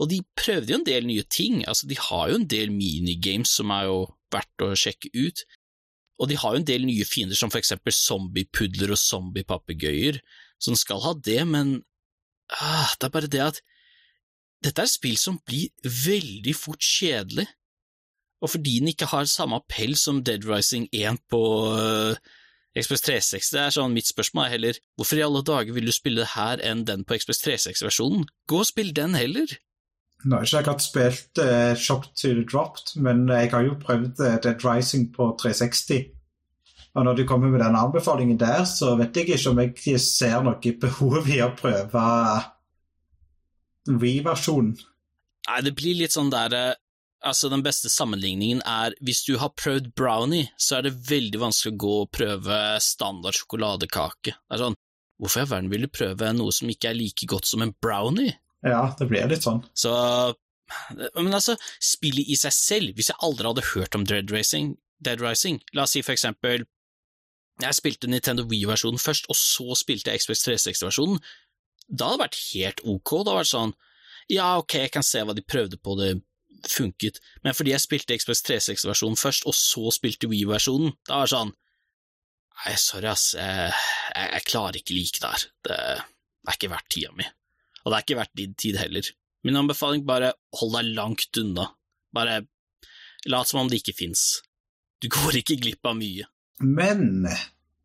[0.00, 3.52] Og de prøvde jo en del nye ting, altså de har jo en del minigames
[3.56, 5.44] som er jo verdt å sjekke ut,
[6.20, 10.20] Og de har jo en del nye fiender, som for eksempel zombiepudler og zombiepapegøyer,
[10.60, 11.78] som skal ha det, men
[12.60, 13.62] ah, det er bare det at
[14.60, 17.46] dette er et spill som blir veldig fort kjedelig,
[18.40, 21.40] og fordi den ikke har samme appell som Dead Rising 1 på
[21.76, 22.16] uh,
[22.76, 25.92] Express 360, det er sånn mitt spørsmål er heller hvorfor i alle dager vil du
[25.92, 28.28] spille her enn den på Express 360-versjonen?
[28.48, 29.56] Gå og spill den heller!
[30.24, 33.78] Nå har ikke jeg hatt spilt uh, Shop to the Dropped, men jeg har jo
[33.80, 36.10] prøvd uh, Dead Rising på 360.
[36.98, 40.42] Og når de kommer med den anbefalingen der, så vet jeg ikke om jeg ser
[40.44, 42.04] noe behov i å prøve
[43.90, 44.74] Wii-versjonen.
[45.48, 46.78] Nei, det blir litt sånn der eh,
[47.20, 51.74] Altså, den beste sammenligningen er hvis du har prøvd brownie, så er det veldig vanskelig
[51.74, 54.32] å gå og prøve standard sjokoladekake.
[54.32, 54.76] Det er sånn,
[55.20, 57.74] hvorfor i all verden vil du prøve noe som ikke er like godt som en
[57.84, 58.38] brownie?
[58.66, 59.62] Ja, det blir litt sånn.
[59.74, 59.92] Så
[61.16, 65.22] Men altså, spillet i seg selv, hvis jeg aldri hadde hørt om Dead Racing, Dead
[65.22, 66.66] Rising, la oss si for eksempel
[67.60, 71.18] jeg spilte Nintendo Wii-versjonen først, og så spilte jeg Xbox 360-versjonen,
[71.90, 73.10] da hadde det vært helt ok.
[73.10, 73.72] Det hadde vært sånn
[74.30, 76.20] Ja, ok, jeg kan se hva de prøvde på, det
[76.70, 81.34] funket, men fordi jeg spilte Xbox 360-versjonen først, og så spilte Wii-versjonen, da var det
[81.34, 81.52] sånn
[82.60, 83.68] Nei, sorry, ass, jeg,
[84.12, 85.44] jeg, jeg klarer ikke like der.
[85.64, 87.24] Det er ikke verdt tida mi.
[87.84, 89.10] Og det er ikke verdt din tid heller.
[89.46, 91.70] Min anbefaling, bare hold deg langt unna.
[92.12, 92.42] Bare
[93.30, 94.42] lat som om det ikke fins.
[95.00, 96.28] Du går ikke glipp av mye.
[96.60, 97.24] Men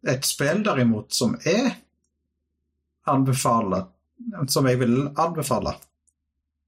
[0.06, 1.72] et spill derimot som jeg
[3.08, 3.88] anbefaler,
[4.52, 5.78] som jeg vil anbefale,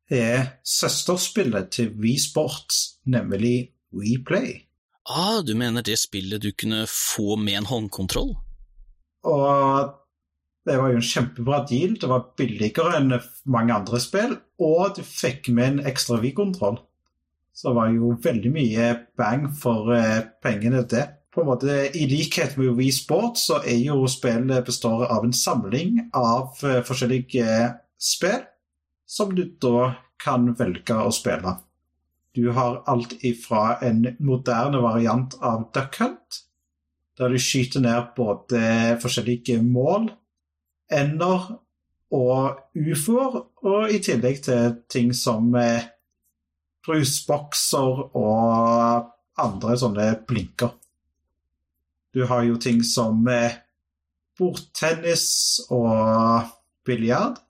[0.07, 4.61] er søsterspillet til Wii Sports, nemlig WePlay.
[5.07, 8.35] Ah, du mener det spillet du kunne få med en håndkontroll?
[9.27, 9.93] Og
[10.67, 11.95] det var jo en kjempebra deal.
[11.99, 13.15] Det var billigere enn
[13.47, 16.81] mange andre spill, og du fikk med en ekstra V-kontroll.
[17.55, 21.05] Så det var jo veldig mye bang for eh, pengene, det.
[21.33, 25.33] På en måte, I likhet med Wii Sport så er jo spillet består av en
[25.33, 28.43] samling av eh, forskjellige spill
[29.07, 31.55] som du da kan velge å spille.
[32.35, 36.41] Du har alt ifra en moderne variant av Duck Hunt,
[37.17, 40.11] der du skyter ned både forskjellige mål,
[40.93, 41.47] ender
[42.13, 45.89] og ufoer, og i tillegg til ting som eh,
[46.87, 50.71] brusbokser og andre sånne blinker.
[52.15, 53.59] Du har jo ting som eh,
[54.39, 55.27] bordtennis
[55.73, 56.47] og
[56.87, 57.41] biljard.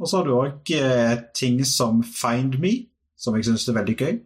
[0.00, 2.72] Og så har du òg eh, ting som Find Me,
[3.16, 4.16] som jeg syns er veldig gøy.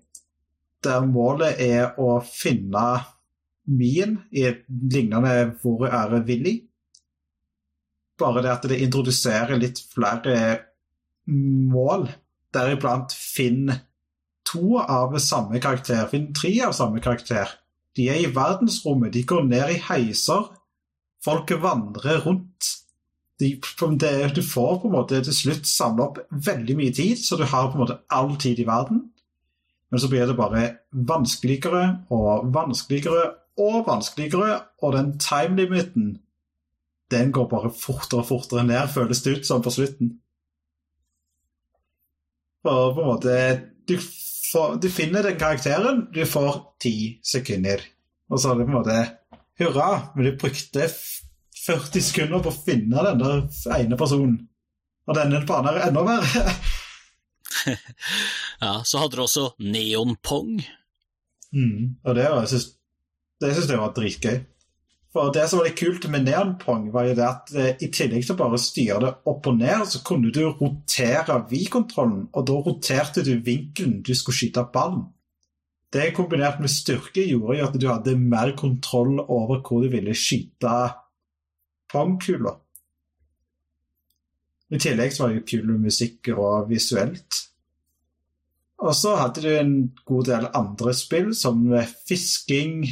[0.86, 2.86] Der målet er å finne
[3.66, 6.60] Mien i lignende Hvor er Willy?
[8.20, 10.36] Bare det at det introduserer litt flere
[11.26, 12.06] mål,
[12.54, 13.68] deriblant Finn
[14.46, 16.06] to av samme karakter.
[16.10, 17.50] Finn tre av samme karakter.
[17.96, 20.50] De er i verdensrommet, de går ned i heiser.
[21.24, 22.72] Folk vandrer rundt
[23.40, 23.50] de,
[24.00, 27.44] det, du får på en måte til slutt samle opp veldig mye tid, så du
[27.44, 29.02] har på en måte all tid i verden.
[29.92, 36.16] Men så blir det bare vanskeligere og vanskeligere og vanskeligere, og den timelimiten
[37.12, 40.16] den går bare fortere og fortere ned, føles det ut som på slutten.
[42.66, 43.36] Og på en måte
[43.86, 43.94] du,
[44.52, 47.84] får, du finner den karakteren, du får ti sekunder.
[48.30, 48.98] Og så er det på en måte
[49.56, 50.88] Hurra, men du brukte
[51.66, 53.36] 40 sekunder på å finne denne
[53.78, 54.40] ene personen.
[55.06, 56.42] Og denne banen er enda verre.
[58.64, 60.58] ja, så hadde du også Neon Pong.
[61.54, 62.68] Mm, og det, var, jeg synes,
[63.40, 64.38] det syns jeg var dritgøy.
[65.14, 68.26] For det som var litt kult med neonpong, var jo det at eh, i tillegg
[68.26, 72.58] til å bare styre det opp og ned, så kunne du rotere V-kontrollen, og da
[72.66, 75.06] roterte du vinkelen du skulle skyte ballen.
[75.94, 80.14] Det kombinert med styrke gjorde jo at du hadde mer kontroll over hvor du ville
[80.18, 80.74] skyte
[81.92, 82.56] pongkula.
[84.74, 87.42] I tillegg så var det jo kul musikk og visuelt.
[88.82, 91.62] Og så hadde du en god del andre spill, som
[92.08, 92.82] fisking,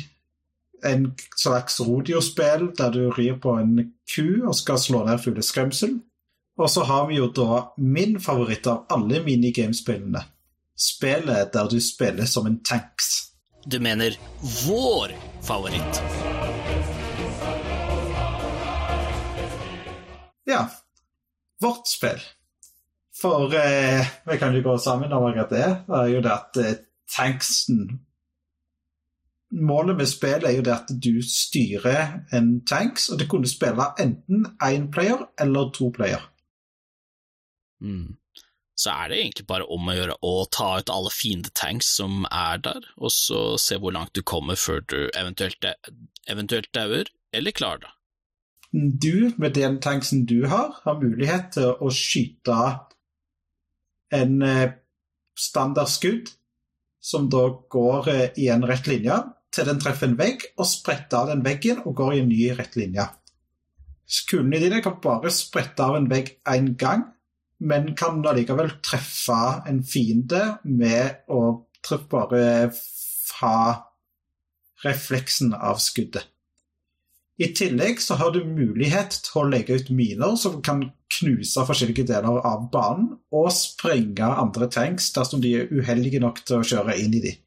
[0.85, 5.99] en slags rodiospill der du rir på en ku og skal slå ned fugleskremsel.
[6.59, 10.23] Og så har vi jo da min favoritt av alle minigamespillene.
[10.79, 13.31] Spillet der du spiller som en tanks.
[13.67, 14.15] Du mener
[14.67, 16.01] vår favoritt?
[20.45, 20.69] Ja.
[21.61, 22.21] Vårt spill.
[23.21, 25.69] For eh, vi kan jo gå sammen om akkurat det.
[25.87, 26.75] Det er jo det at eh,
[27.17, 27.87] tanksen
[29.55, 33.87] Målet med spillet er jo det at du styrer en tanks, og du kunne spille
[34.03, 36.31] enten én player eller to player.
[37.85, 38.17] Mm.
[38.77, 42.63] så er det egentlig bare om å gjøre å ta ut alle fiendetanks som er
[42.65, 45.69] der, og så se hvor langt du kommer før du eventuelt,
[46.27, 47.93] eventuelt dauer, eller klarer det.
[48.75, 52.57] Du, med den tanksen du har, har mulighet til å skyte
[54.15, 54.75] en eh,
[55.39, 56.33] standardskudd
[57.05, 59.21] som da går eh, i en rett linje,
[59.55, 62.41] til den treffer en vegg, og spretter av den veggen og går i en ny
[62.59, 63.07] rett linje.
[64.29, 67.07] Kulene dine kan bare sprette av en vegg én gang,
[67.65, 69.41] men kan allikevel treffe
[69.71, 71.65] en fiende med å
[72.11, 72.45] bare
[73.41, 73.59] ha
[74.85, 76.27] refleksen av skuddet.
[77.35, 80.85] I tillegg så har du mulighet til å legge ut miner som kan
[81.17, 86.61] knuse forskjellige deler av banen, og sprenge andre tanks dersom de er uheldige nok til
[86.61, 87.41] å kjøre inn i dem.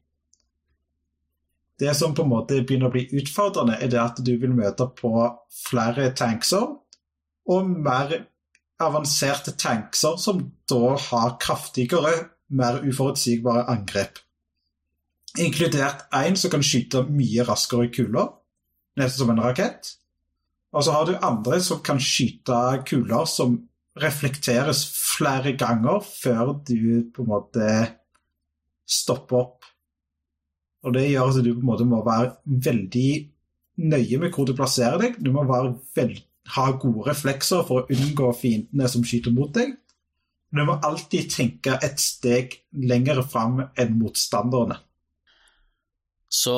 [1.78, 4.88] Det som på en måte begynner å bli utfordrende, er det at du vil møte
[4.98, 5.12] på
[5.54, 6.66] flere tankser
[7.48, 8.16] og mer
[8.82, 14.18] avanserte tankser som da har kraftigere, mer uforutsigbare angrep.
[15.38, 18.30] Inkludert én som kan skyte mye raskere kuler,
[18.98, 19.94] nesten som en rakett.
[20.74, 23.58] Og så har du andre som kan skyte kuler som
[23.98, 27.68] reflekteres flere ganger før du på en måte
[28.88, 29.57] stopper opp.
[30.86, 32.36] Og det gjør at du på en måte må være
[32.68, 33.10] veldig
[33.88, 35.18] nøye med hvor du plasserer deg.
[35.22, 36.22] Du må veldig
[36.54, 39.74] ha gode reflekser for å unngå fiendene som skyter mot deg.
[40.54, 44.78] Du må alltid tenke et steg lenger fram enn motstanderne.
[46.32, 46.54] Så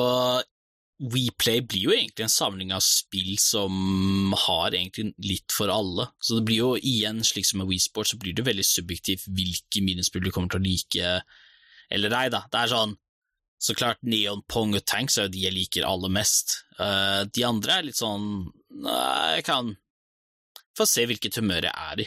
[1.01, 6.07] WePlay blir jo egentlig en samling av spill som har egentlig litt for alle.
[6.21, 9.83] Så det blir jo igjen, slik som med WeSport, så blir det veldig subjektivt hvilke
[9.83, 11.15] minispill du kommer til å like
[11.91, 12.45] eller nei, da.
[12.47, 12.93] Det er sånn
[13.61, 16.63] så klart, Neon Pong og Tanks er jo de jeg liker aller mest.
[16.79, 18.47] Uh, de andre er litt sånn
[18.81, 19.73] Nei, jeg kan
[20.77, 22.05] få se hvilket humør jeg er i.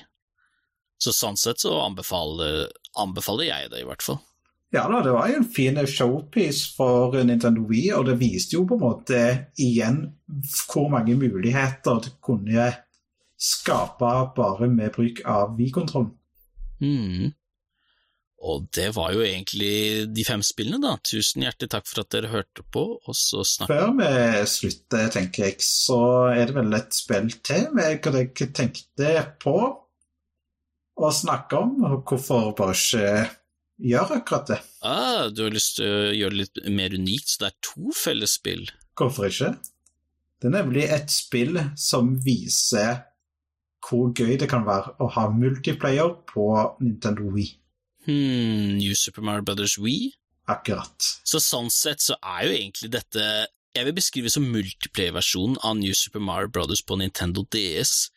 [0.98, 4.18] Så sånn sett så anbefaler, anbefaler jeg det, i hvert fall.
[4.74, 8.64] Ja da, det var jo en fin showpiece for Nintendo Wii, og det viste jo
[8.66, 9.20] på en måte
[9.60, 10.00] igjen
[10.72, 12.72] hvor mange muligheter det kunne
[13.38, 16.10] skape bare med bruk av Wii-kontrollen.
[16.82, 17.30] Mm.
[18.44, 20.98] Og det var jo egentlig de fem spillene, da.
[21.00, 25.46] Tusen hjertelig takk for at dere hørte på, og så snakker Før vi slutter, tenker
[25.48, 26.00] jeg, så
[26.34, 29.56] er det vel et spill til jeg tenkte på
[30.94, 33.08] å snakke om, og hvorfor bare ikke
[33.90, 34.60] gjøre akkurat det.
[34.86, 37.96] Ah, du har lyst til å gjøre det litt mer unikt, så det er to
[37.96, 38.68] fellesspill?
[38.94, 39.54] Hvorfor ikke?
[40.38, 43.00] Det er nemlig et spill som viser
[43.84, 46.46] hvor gøy det kan være å ha multiplayer på
[46.84, 47.50] Nintendo Wii.
[48.04, 50.12] Hmm, New Super Mario Brothers Wii?
[50.50, 51.10] Akkurat.
[51.24, 53.28] Så sånn sett så er jo egentlig dette
[53.74, 58.12] jeg vil beskrive som multiplayer-versjonen av New Super Mario Brothers på Nintendo DS.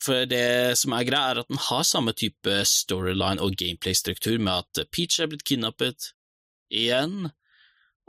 [0.00, 4.62] For det som er greia, er at den har samme type storyline og gameplay-struktur, med
[4.62, 6.12] at Peach er blitt kidnappet
[6.70, 7.32] igjen,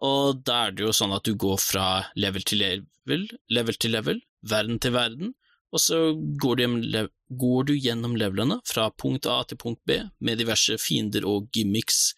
[0.02, 3.96] og da er det jo sånn at du går fra level til level, level til
[3.98, 5.34] level, verden til verden,
[5.74, 6.00] og så
[6.42, 11.28] går du, går du gjennom levelene fra punkt A til punkt B med diverse fiender
[11.28, 12.12] og gimmicks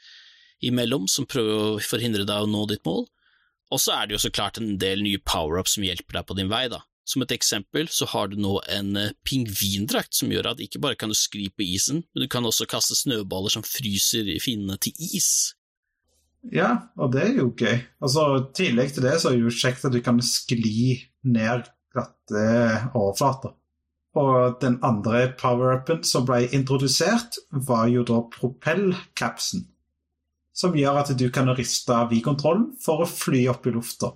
[0.64, 3.06] imellom som prøver å forhindre deg å nå ditt mål,
[3.74, 6.38] og så er det jo så klart en del nye power-ups som hjelper deg på
[6.38, 6.84] din vei, da.
[7.10, 10.96] Som et eksempel så har du nå en eh, pingvindrakt som gjør at ikke bare
[11.00, 14.96] kan du skli på isen, men du kan også kaste snøballer som fryser fiendene til
[15.20, 15.52] is.
[16.52, 17.76] Ja, og det er jo gøy.
[18.04, 20.96] Altså, I tillegg til det så er det jo kjekt at du kan skli
[21.28, 22.46] ned glatte
[22.96, 23.56] overflater.
[24.20, 29.66] Og den andre power-upen som ble introdusert, var jo da propellcapsen.
[30.54, 34.12] Som gjør at du kan riste V-kontrollen for å fly opp i lufta.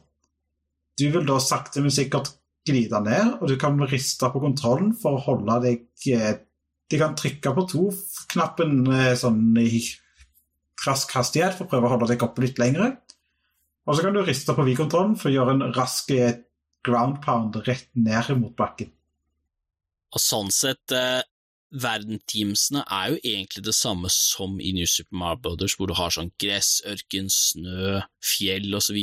[0.97, 2.35] Du vil da sakte, men sikkert
[2.67, 5.85] glide ned, og du kan riste på kontrollen for å holde deg
[6.87, 9.81] De kan trykke på to-knappen eh, sånn i
[10.85, 12.93] rask hastighet for å prøve å holde deg oppe litt lengre.
[13.87, 16.37] Og så kan du riste på V-kontrollen for å gjøre en rask eh,
[16.87, 18.93] ground pound rett ned mot bakken.
[20.17, 21.21] Og sånn sett, eh,
[21.77, 26.13] verdenteamsene er jo egentlig det samme som i New Super Mario Brothers, hvor du har
[26.15, 28.97] sånn gress, ørken, snø, fjell osv.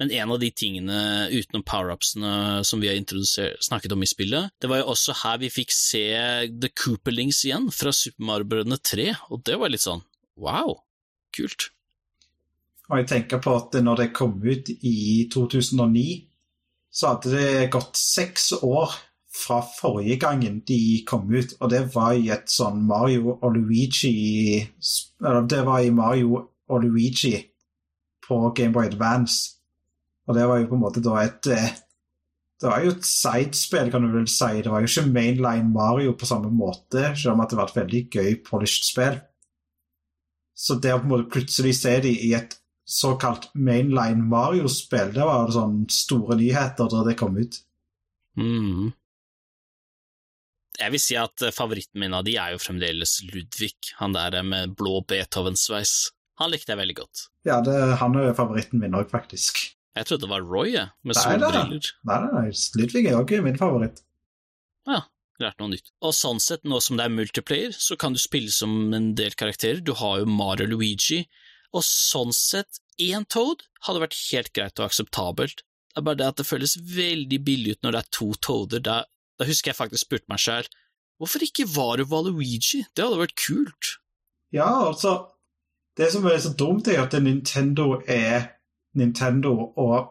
[0.00, 0.98] Men en av de tingene
[1.30, 2.98] utenom power-upsene som vi har
[3.64, 6.04] snakket om i spillet, det var jo også her vi fikk se
[6.50, 10.04] The Cooperlings igjen, fra Super Mario Brødrene 3, og det var litt sånn
[10.36, 10.74] wow,
[11.36, 11.70] kult.
[12.90, 16.26] Og jeg tenker på at når det kom ut i 2009,
[16.96, 18.94] så hadde det gått seks år
[19.36, 24.62] fra forrige gangen de kom ut, og det var i et sånn Mario og Luigi
[25.20, 27.36] Eller det var i Mario og Luigi
[28.26, 29.52] på Gameboy Advance.
[30.26, 31.76] Og det var jo på en måte da et eh,
[32.56, 34.62] Det var jo et sidespill, kan du vel si.
[34.64, 37.80] Det var jo ikke mainline Mario på samme måte, selv om at det var et
[37.82, 39.18] veldig gøy polished spill.
[40.56, 42.56] Så det å på en måte plutselig se de i et
[42.86, 47.58] såkalt mainline Mario-spill, det var sånn store nyheter da det kom ut.
[48.40, 48.92] Mm.
[50.76, 54.74] Jeg vil si at favoritten min av de er jo fremdeles Ludvig, han der med
[54.76, 56.12] blå Beethoven-sveis.
[56.40, 57.24] Han likte jeg veldig godt.
[57.48, 59.62] Ja, det, han er jo favoritten min òg, faktisk.
[59.96, 61.92] Jeg trodde det var Roy, jeg, med solbriller.
[62.04, 64.02] Nei, nei, nei, Ludvig er òg min favoritt.
[64.86, 65.06] Ja,
[65.40, 65.88] lært noe nytt.
[66.04, 69.36] Og sånn sett, nå som det er multiplayer, så kan du spille som en del
[69.38, 69.80] karakterer.
[69.80, 71.22] Du har jo Mario Luigi,
[71.72, 75.64] og sånn sett, én Toad hadde vært helt greit og akseptabelt.
[75.64, 78.84] Det er bare det at det føles veldig billig ut når det er to Toader.
[78.84, 78.96] Da,
[79.38, 80.68] da husker jeg faktisk spurte meg sjøl,
[81.20, 82.84] hvorfor ikke var du Valuigi?
[82.96, 83.96] Det hadde vært kult.
[84.54, 85.32] Ja, altså
[85.96, 88.50] Det som er så dumt, er at Nintendo er
[89.00, 90.10] Nintendo, og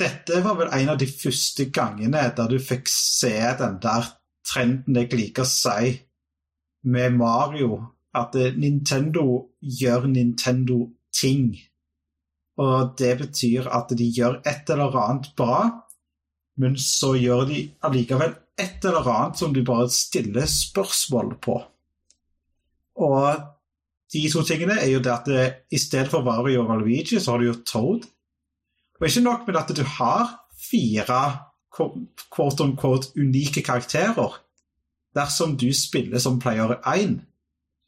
[0.00, 4.08] dette var vel en av de første gangene der du fikk se den der
[4.42, 5.92] trenden jeg liker å si
[6.90, 7.78] med Mario,
[8.16, 11.52] at Nintendo gjør Nintendo-ting.
[12.58, 15.68] Og det betyr at de gjør et eller annet bra,
[16.60, 21.56] men så gjør de allikevel et eller annet som du bare stiller spørsmål på.
[23.00, 23.44] Og
[24.12, 27.32] de to tingene er jo det at det, i stedet for Vario og Luigi, så
[27.32, 28.04] har du jo Toad.
[29.00, 31.20] Og ikke nok med at du har fire
[31.72, 34.40] quote on quote unike karakterer.
[35.16, 37.20] Dersom du spiller som player 1,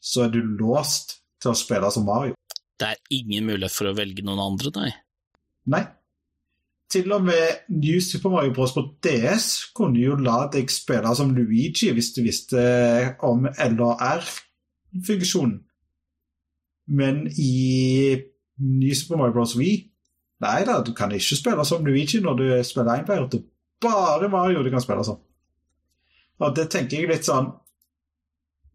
[0.01, 2.39] så er du låst til å spille som Mario.
[2.81, 4.91] Det er ingen mulighet for å velge noen andre, nei.
[5.71, 5.85] Nei.
[6.93, 8.73] Til og med New Super Mario Bros.
[8.77, 12.59] på DS kunne jo la deg spille som Luigi hvis du visste
[13.25, 15.61] om LR-funksjonen.
[16.93, 18.17] Men i
[18.61, 19.57] New Super Mario Bros.
[19.57, 19.93] Wii
[20.43, 23.29] Nei da, du kan ikke spille som Luigi når du spiller én-player.
[23.31, 23.45] Det er
[23.87, 25.21] bare Mario du kan spille som.
[26.43, 27.53] Og det tenker jeg litt sånn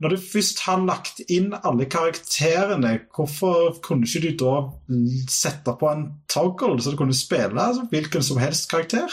[0.03, 4.53] Når du først har lagt inn alle karakterene, hvorfor kunne ikke du da
[5.31, 9.09] sette på en toggle så du kunne spille altså, hvilken som helst karakter?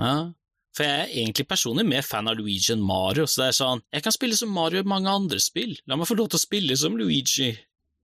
[0.00, 0.30] Ja,
[0.78, 3.82] for jeg er egentlig personlig mer fan av Luigi enn Mario, så det er sånn,
[3.92, 6.44] jeg kan spille som Mario i mange andre spill, la meg få lov til å
[6.44, 7.50] spille som Luigi.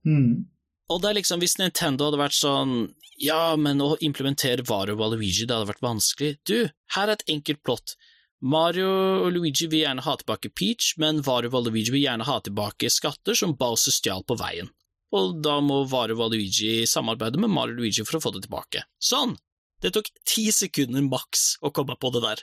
[0.05, 0.45] Mm.
[0.91, 2.73] Og det er liksom, hvis Nintendo hadde vært sånn,
[3.21, 6.35] ja, men å implementere Vario og Luigi, det hadde vært vanskelig.
[6.45, 6.57] Du,
[6.97, 7.95] her er et enkelt plott.
[8.43, 8.89] Mario
[9.23, 12.91] og Luigi vil gjerne ha tilbake Peach, men Varuva og Luigi vil gjerne ha tilbake
[12.91, 14.69] skatter som Bowser stjal på veien.
[15.15, 18.45] Og da må Varuva og Luigi samarbeide med Mario og Luigi for å få det
[18.47, 18.83] tilbake.
[18.99, 19.37] Sånn!
[19.83, 22.41] Det tok ti sekunder maks å komme på det der.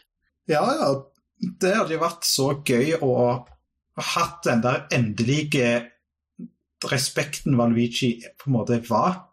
[0.52, 0.90] Ja, ja.
[1.42, 3.12] Det hadde jo vært så gøy å
[3.98, 5.70] ha hatt den der endelige
[6.90, 9.24] respekten Valuigi på en måte var.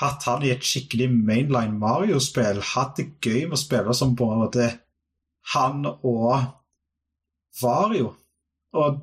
[0.00, 2.62] Hatt han i et skikkelig mainline Mario-spill.
[2.72, 4.70] Hatt det gøy med å spille som både
[5.54, 6.34] han og
[7.60, 8.12] Vario.
[8.78, 9.00] Og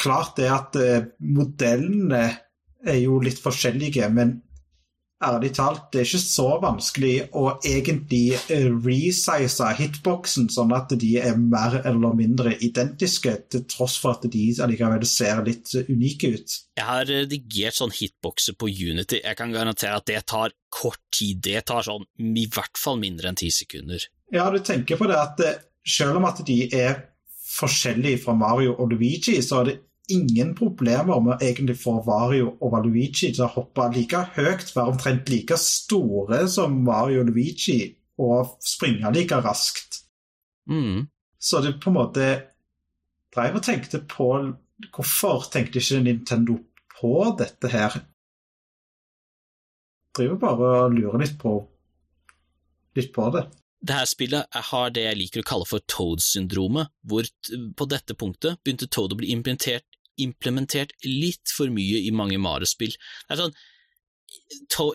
[0.00, 2.24] klart det at eh, modellene
[2.86, 4.36] er jo litt forskjellige, men
[5.24, 11.14] ærlig talt, det er ikke så vanskelig å egentlig eh, resize hitboxen sånn at de
[11.22, 16.58] er mer eller mindre identiske, til tross for at de allikevel ser litt unike ut.
[16.76, 21.40] Jeg har redigert sånn hitboxer på Unity, jeg kan garantere at det tar kort tid,
[21.46, 24.04] det tar sånn i hvert fall mindre enn ti sekunder.
[24.34, 26.96] Ja, du tenker på det at eh, selv om at de er
[27.56, 29.76] forskjellige fra Mario og Luigi, så er det
[30.12, 34.92] ingen problemer med å egentlig få Vario og Luigi til å hoppe like høyt, være
[34.92, 37.80] omtrent like store som Mario og Luigi,
[38.22, 40.02] og springe like raskt.
[40.70, 41.06] Mm.
[41.38, 42.28] Så det på en måte
[43.34, 44.30] drev og tenkte på
[44.92, 46.58] Hvorfor tenkte ikke Nintendo
[46.98, 47.94] på dette her?
[50.12, 51.54] Driver bare og lurer litt på,
[52.98, 53.46] litt på det.
[53.86, 57.28] Det her spillet har det jeg liker å kalle for Toad-syndromet, hvor
[57.78, 59.86] på dette punktet begynte Toad å bli implementert,
[60.22, 62.96] implementert litt for mye i mange Mario-spill.
[63.30, 63.54] Sånn,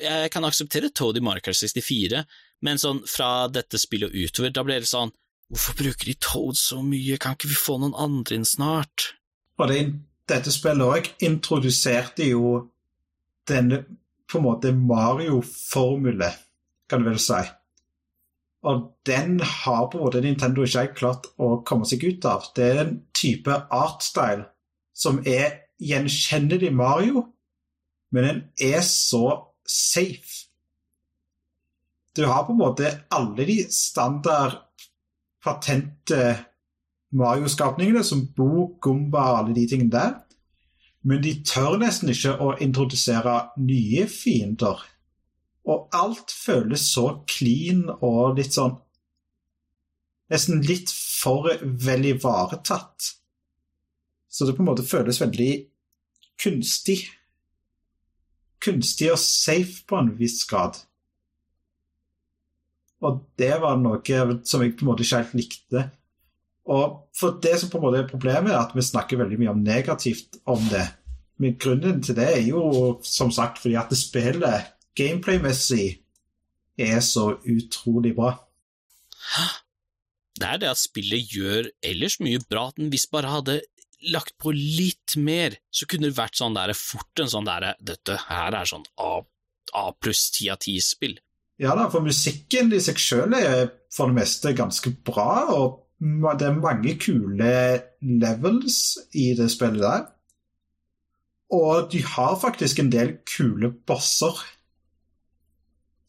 [0.01, 2.25] Jeg kan akseptere Toad i Mario Kart 64,
[2.61, 5.13] men sånn fra dette spillet og utover, da ble det sånn
[5.51, 9.09] Hvorfor bruker de Toad så mye, kan ikke vi få noen andre inn snart?
[9.59, 9.81] Og det,
[10.31, 12.53] dette spillet òg introduserte jo
[13.51, 13.81] denne
[14.31, 16.29] på en måte Mario-formule,
[16.87, 17.41] kan du vel si.
[18.61, 22.45] Og den har på en måte Nintendo ikke klart å komme seg ut av.
[22.55, 24.45] Det er en type artstyle
[24.93, 27.25] som er gjenkjennelig Mario,
[28.13, 29.25] men den er så
[29.65, 30.45] safe.
[32.15, 34.59] Du har på en måte alle de standard
[35.41, 36.35] patente
[37.11, 40.13] Mario-skapningene, som Bo, Gumba og alle de tingene der.
[41.07, 44.83] Men de tør nesten ikke å introdusere nye fiender.
[45.69, 48.79] Og alt føles så clean og litt sånn
[50.31, 53.11] nesten litt for vel ivaretatt.
[54.31, 55.51] Så det på en måte føles veldig
[56.41, 57.01] kunstig.
[58.63, 60.79] Kunstig og safe på en viss grad.
[63.01, 65.85] Og det var noe som jeg på en måte ikke helt likte.
[66.71, 69.55] Og for det som på en måte er problemet, er at vi snakker veldig mye
[69.55, 70.85] om negativt om det.
[71.41, 76.01] Men grunnen til det er jo som sagt fordi at det spillet gameplay-messig
[76.81, 78.35] er så utrolig bra.
[80.37, 82.69] Det er det at spillet gjør ellers mye bra.
[82.71, 83.59] At den hvis bare hadde
[84.09, 88.17] lagt på litt mer, så kunne det vært sånn der fort en sånn derre Dette
[88.27, 89.19] her er sånn A,
[89.77, 91.19] A pluss ti av ti-spill.
[91.61, 96.47] Ja da, for musikken i seg sjøl er for det meste ganske bra, og det
[96.47, 97.51] er mange kule
[98.01, 98.79] levels
[99.13, 100.07] i det spillet der.
[101.53, 104.39] Og de har faktisk en del kule bosser.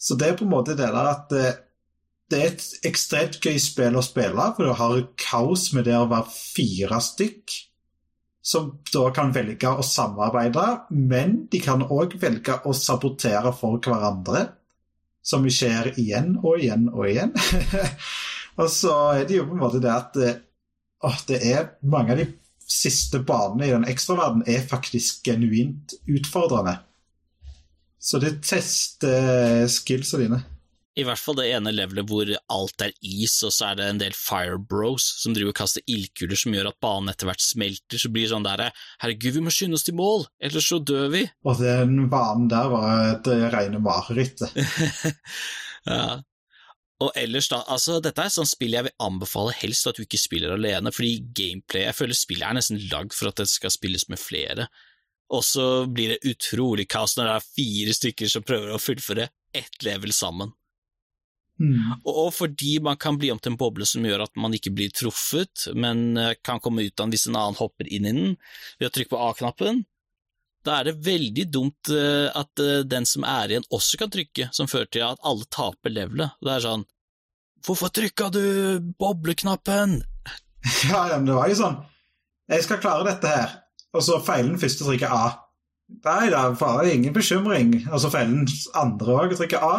[0.03, 1.51] Så det er på en måte det der at det,
[2.33, 6.09] det er et ekstremt gøy spill å spille, for du har kaos med det å
[6.11, 7.61] være fire stykk
[8.43, 14.49] som da kan velge å samarbeide, men de kan òg velge å sabotere for hverandre,
[15.23, 17.31] som skjer igjen og igjen og igjen.
[18.61, 20.41] og så er det jo på en måte det at eh,
[21.07, 22.27] å, det er mange av de
[22.67, 26.81] siste banene i den ekstraverdenen er faktisk genuint utfordrende.
[28.03, 30.41] Så det tester skillsa dine.
[30.93, 34.01] I hvert fall det ene levelet hvor alt er is, og så er det en
[34.03, 38.11] del firebros som driver og kaster ildkuler som gjør at banen etter hvert smelter, så
[38.13, 38.67] blir det sånn der
[39.01, 41.23] Herregud, vi må skynde oss til mål, ellers så dør vi.
[41.49, 44.45] Og den banen der var et rene mareritt.
[45.89, 46.21] ja.
[47.03, 50.05] Og ellers, da, altså, dette er et sånt spill jeg vil anbefale helst at du
[50.05, 53.73] ikke spiller alene, fordi gameplay Jeg føler spillet er nesten lagd for at det skal
[53.75, 54.69] spilles med flere.
[55.33, 59.31] Og så blir det utrolig kaos når det er fire stykker som prøver å fullføre
[59.57, 60.53] ett level sammen.
[61.61, 62.01] Mm.
[62.09, 64.93] Og fordi man kan bli om til en boble som gjør at man ikke blir
[64.95, 68.37] truffet, men eh, kan komme ut av den hvis en annen hopper inn i den
[68.81, 69.83] ved å trykke på A-knappen,
[70.67, 74.49] da er det veldig dumt eh, at eh, den som er igjen, også kan trykke,
[74.55, 76.39] som fører til at alle taper levelet.
[76.43, 76.89] Det er sånn
[77.63, 78.45] Hvorfor trykka du
[78.99, 80.01] bobleknappen?
[80.91, 81.81] Ja, men det var jo sånn
[82.51, 83.55] Jeg skal klare dette her,
[83.93, 85.25] og så feiler den første trykker A.
[86.03, 87.75] Nei da, bare ingen bekymring.
[87.93, 89.75] Og så feiler den andre òg og trykker A.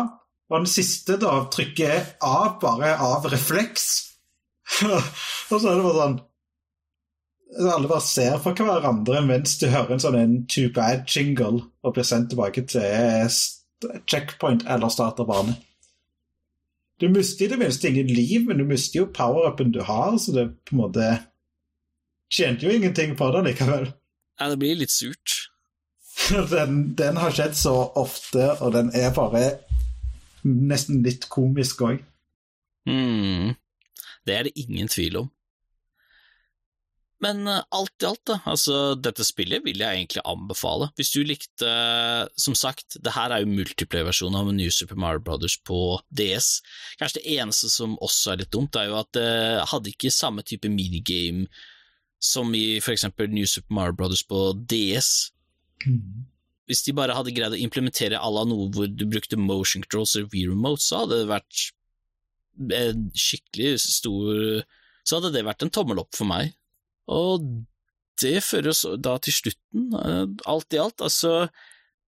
[0.52, 3.88] Og den siste da trykker A bare av refleks.
[4.84, 6.22] og så er det bare sånn
[7.74, 12.08] Alle bare ser på hverandre mens de hører en sånn en too bad-jingle og blir
[12.08, 13.28] sendt tilbake til
[14.10, 15.58] checkpoint eller starterbane.
[17.02, 20.32] Du mister i det minste ingen liv, men du mister jo power-upen du har, så
[20.32, 21.10] det på en måte
[22.32, 23.90] tjente jo ingenting på det likevel.
[24.44, 25.38] Ja, det blir litt surt.
[26.52, 29.46] den, den har skjedd så ofte, og den er bare
[30.44, 32.02] nesten litt komisk òg.
[32.90, 33.54] mm.
[34.28, 35.32] Det er det ingen tvil om.
[37.24, 40.90] Men uh, alt i alt, da, altså, dette spillet vil jeg egentlig anbefale.
[41.00, 41.72] Hvis du likte
[42.36, 46.58] Som sagt, det her er jo multiplayer-versjonen av New Super Mario Brothers på DS.
[47.00, 49.30] Kanskje det eneste som også er litt dumt, er jo at det
[49.72, 51.48] hadde ikke samme type minigame
[52.24, 55.34] som i for eksempel New Super Mario Brothers på DS.
[55.84, 56.30] Mm
[56.70, 60.16] hvis de bare hadde greid å implementere à la noe hvor du brukte motion controls
[60.16, 61.66] eller V-remote, så hadde det vært
[62.78, 64.64] en skikkelig stor
[65.04, 66.54] Så hadde det vært en tommel opp for meg.
[67.12, 67.44] Og
[68.22, 71.04] det fører oss da til slutten, eh, alt i alt.
[71.04, 71.50] Altså,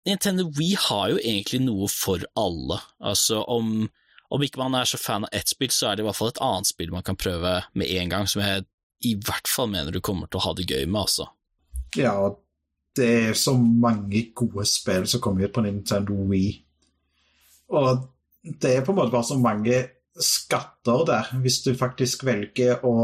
[0.04, 2.82] Nintendo Wii har jo egentlig noe for alle.
[3.00, 3.88] Altså, om,
[4.28, 6.34] om ikke man er så fan av ett spill, så er det i hvert fall
[6.34, 8.66] et annet spill man kan prøve med en gang, som jeg
[9.09, 11.28] i hvert fall mener du kommer til å ha det gøy med, altså.
[11.98, 12.14] Ja,
[12.96, 16.53] det er så mange gode spill som kommer ut på Nintendo Wii.
[17.72, 18.07] Og
[18.42, 19.82] det er på en måte bare så mange
[20.20, 22.94] skatter der, hvis du faktisk velger å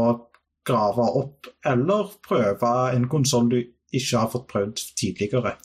[0.69, 5.55] grave opp eller prøve en konsoll du ikke har fått prøvd tidligere.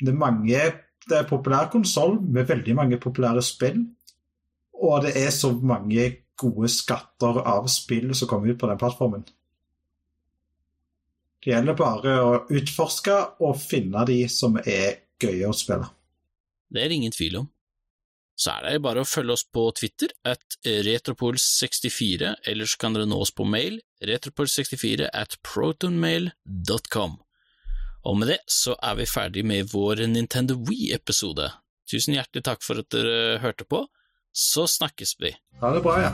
[0.00, 0.64] Det er mange
[1.04, 3.82] det er populær konsoll med veldig mange populære spill,
[4.74, 6.06] og det er så mange
[6.40, 9.24] gode skatter av spill som kommer ut på den plattformen.
[11.44, 15.90] Det gjelder bare å utforske og finne de som er gøye å spille.
[16.72, 17.50] Det er ingen tvil om.
[18.34, 23.06] Så er det bare å følge oss på Twitter at retropols64, eller så kan dere
[23.06, 27.20] nå oss på mail retropols64 at protonmail.com.
[28.04, 31.46] Og med det så er vi ferdig med vår Nintendo Wii-episode.
[31.88, 33.84] Tusen hjertelig takk for at dere hørte på.
[34.34, 35.36] Så snakkes vi.
[35.60, 36.10] Ha det bra, ja.